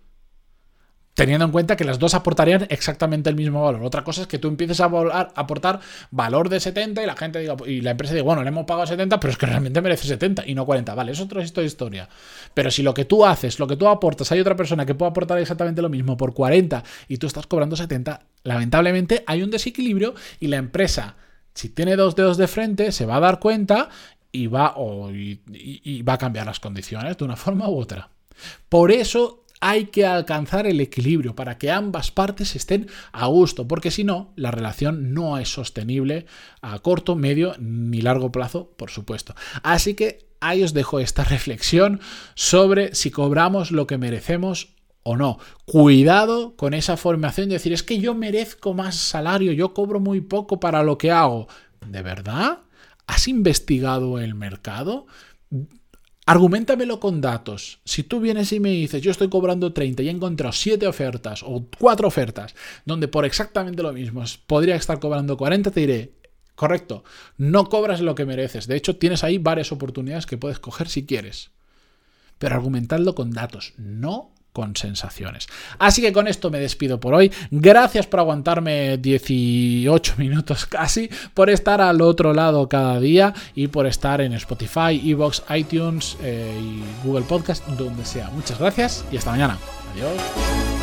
teniendo 1.15 1.45
en 1.45 1.51
cuenta 1.51 1.75
que 1.77 1.85
las 1.85 1.97
dos 1.97 2.13
aportarían 2.13 2.67
exactamente 2.69 3.29
el 3.29 3.35
mismo 3.35 3.63
valor. 3.63 3.83
Otra 3.83 4.03
cosa 4.03 4.21
es 4.21 4.27
que 4.27 4.37
tú 4.37 4.49
empieces 4.49 4.81
a, 4.81 4.85
aportar 4.85 5.79
valor 6.11 6.49
de 6.49 6.59
70 6.59 7.01
y 7.01 7.05
la 7.05 7.15
gente 7.15 7.39
diga, 7.39 7.55
y 7.65 7.81
la 7.81 7.91
empresa 7.91 8.13
diga, 8.13 8.25
bueno, 8.25 8.43
le 8.43 8.49
hemos 8.49 8.65
pagado 8.65 8.85
70, 8.85 9.19
pero 9.19 9.31
es 9.31 9.37
que 9.37 9.45
realmente 9.45 9.81
merece 9.81 10.07
70 10.07 10.43
y 10.45 10.53
no 10.53 10.65
40. 10.65 10.93
Vale, 10.93 11.13
es 11.13 11.21
otra 11.21 11.41
historia. 11.41 12.09
Pero 12.53 12.69
si 12.69 12.83
lo 12.83 12.93
que 12.93 13.05
tú 13.05 13.25
haces, 13.25 13.59
lo 13.59 13.67
que 13.67 13.77
tú 13.77 13.87
aportas, 13.87 14.31
hay 14.33 14.41
otra 14.41 14.57
persona 14.57 14.85
que 14.85 14.93
puede 14.93 15.11
aportar 15.11 15.39
exactamente 15.39 15.81
lo 15.81 15.89
mismo 15.89 16.17
por 16.17 16.33
40 16.33 16.83
y 17.07 17.17
tú 17.17 17.27
estás 17.27 17.47
cobrando 17.47 17.77
70, 17.77 18.19
lamentablemente 18.43 19.23
hay 19.25 19.41
un 19.41 19.51
desequilibrio 19.51 20.15
y 20.41 20.47
la 20.47 20.57
empresa, 20.57 21.15
si 21.53 21.69
tiene 21.69 21.95
dos 21.95 22.17
dedos 22.17 22.35
de 22.35 22.47
frente, 22.47 22.91
se 22.91 23.05
va 23.05 23.15
a 23.15 23.21
dar 23.21 23.39
cuenta 23.39 23.87
y 24.33 24.47
va, 24.47 24.75
y 24.77 26.01
va 26.01 26.13
a 26.13 26.17
cambiar 26.17 26.45
las 26.45 26.59
condiciones 26.59 27.17
de 27.17 27.23
una 27.23 27.37
forma 27.37 27.69
u 27.69 27.79
otra. 27.79 28.09
Por 28.67 28.91
eso 28.91 29.44
hay 29.67 29.85
que 29.85 30.05
alcanzar 30.05 30.67
el 30.67 30.79
equilibrio 30.79 31.35
para 31.35 31.57
que 31.57 31.71
ambas 31.71 32.11
partes 32.11 32.55
estén 32.55 32.87
a 33.11 33.25
gusto, 33.25 33.67
porque 33.67 33.89
si 33.89 34.03
no, 34.03 34.31
la 34.35 34.51
relación 34.51 35.15
no 35.15 35.39
es 35.39 35.49
sostenible 35.49 36.27
a 36.61 36.77
corto, 36.77 37.15
medio 37.15 37.55
ni 37.57 37.99
largo 37.99 38.31
plazo, 38.31 38.69
por 38.77 38.91
supuesto. 38.91 39.33
Así 39.63 39.95
que 39.95 40.27
ahí 40.39 40.61
os 40.61 40.73
dejo 40.75 40.99
esta 40.99 41.23
reflexión 41.35 41.99
sobre 42.35 42.93
si 42.93 43.09
cobramos 43.09 43.71
lo 43.71 43.87
que 43.87 43.97
merecemos 43.97 44.75
o 45.01 45.17
no. 45.17 45.39
Cuidado 45.65 46.55
con 46.55 46.75
esa 46.75 46.95
formación 46.95 47.49
de 47.49 47.55
decir, 47.55 47.73
es 47.73 47.81
que 47.81 47.97
yo 47.97 48.13
merezco 48.13 48.75
más 48.75 48.95
salario, 48.95 49.51
yo 49.51 49.73
cobro 49.73 49.99
muy 49.99 50.21
poco 50.21 50.59
para 50.59 50.83
lo 50.83 50.99
que 50.99 51.09
hago. 51.09 51.47
¿De 51.87 52.03
verdad? 52.03 52.59
¿Has 53.07 53.27
investigado 53.27 54.19
el 54.19 54.35
mercado? 54.35 55.07
Argumentamelo 56.27 56.99
con 56.99 57.21
datos. 57.21 57.79
Si 57.85 58.01
tú 58.01 58.19
vienes 58.19 58.51
y 58.51 58.59
me 58.59 58.71
dices, 58.71 59.01
yo 59.01 59.11
estoy 59.11 59.29
cobrando 59.29 59.73
30 59.73 60.01
y 60.01 60.07
he 60.07 60.11
encontrado 60.11 60.53
7 60.53 60.87
ofertas 60.87 61.43
o 61.43 61.67
4 61.77 62.07
ofertas 62.07 62.55
donde 62.83 63.07
por 63.07 63.25
exactamente 63.25 63.83
lo 63.83 63.93
mismo 63.93 64.23
podría 64.47 64.75
estar 64.75 64.99
cobrando 64.99 65.37
40, 65.37 65.69
te 65.69 65.79
diré, 65.81 66.13
correcto, 66.55 67.03
no 67.37 67.69
cobras 67.69 68.01
lo 68.01 68.15
que 68.15 68.25
mereces. 68.25 68.65
De 68.65 68.75
hecho, 68.75 68.95
tienes 68.95 69.23
ahí 69.23 69.37
varias 69.37 69.71
oportunidades 69.71 70.25
que 70.25 70.37
puedes 70.37 70.57
coger 70.57 70.89
si 70.89 71.05
quieres. 71.05 71.51
Pero 72.39 72.55
argumentadlo 72.55 73.13
con 73.13 73.31
datos, 73.31 73.73
no 73.77 74.34
con 74.55 74.73
sensaciones. 74.77 75.47
Así 75.79 76.01
que 76.01 76.13
con 76.13 76.29
esto 76.29 76.49
me 76.49 76.59
despido 76.59 76.97
por 76.97 77.13
hoy. 77.13 77.29
Gracias 77.51 78.07
por 78.07 78.21
aguantarme 78.21 78.97
18 78.97 80.13
minutos 80.17 80.65
casi, 80.65 81.09
por 81.33 81.49
estar 81.49 81.81
al 81.81 82.01
otro 82.01 82.33
lado 82.33 82.69
cada 82.69 83.01
día 83.01 83.33
y 83.53 83.67
por 83.67 83.85
estar 83.85 84.21
en 84.21 84.31
Spotify, 84.31 85.01
Evox, 85.03 85.43
iTunes 85.53 86.15
eh, 86.23 86.57
y 86.57 87.05
Google 87.05 87.25
Podcast, 87.25 87.67
donde 87.67 88.05
sea. 88.05 88.29
Muchas 88.29 88.57
gracias 88.57 89.03
y 89.11 89.17
hasta 89.17 89.31
mañana. 89.31 89.57
Adiós. 89.93 90.74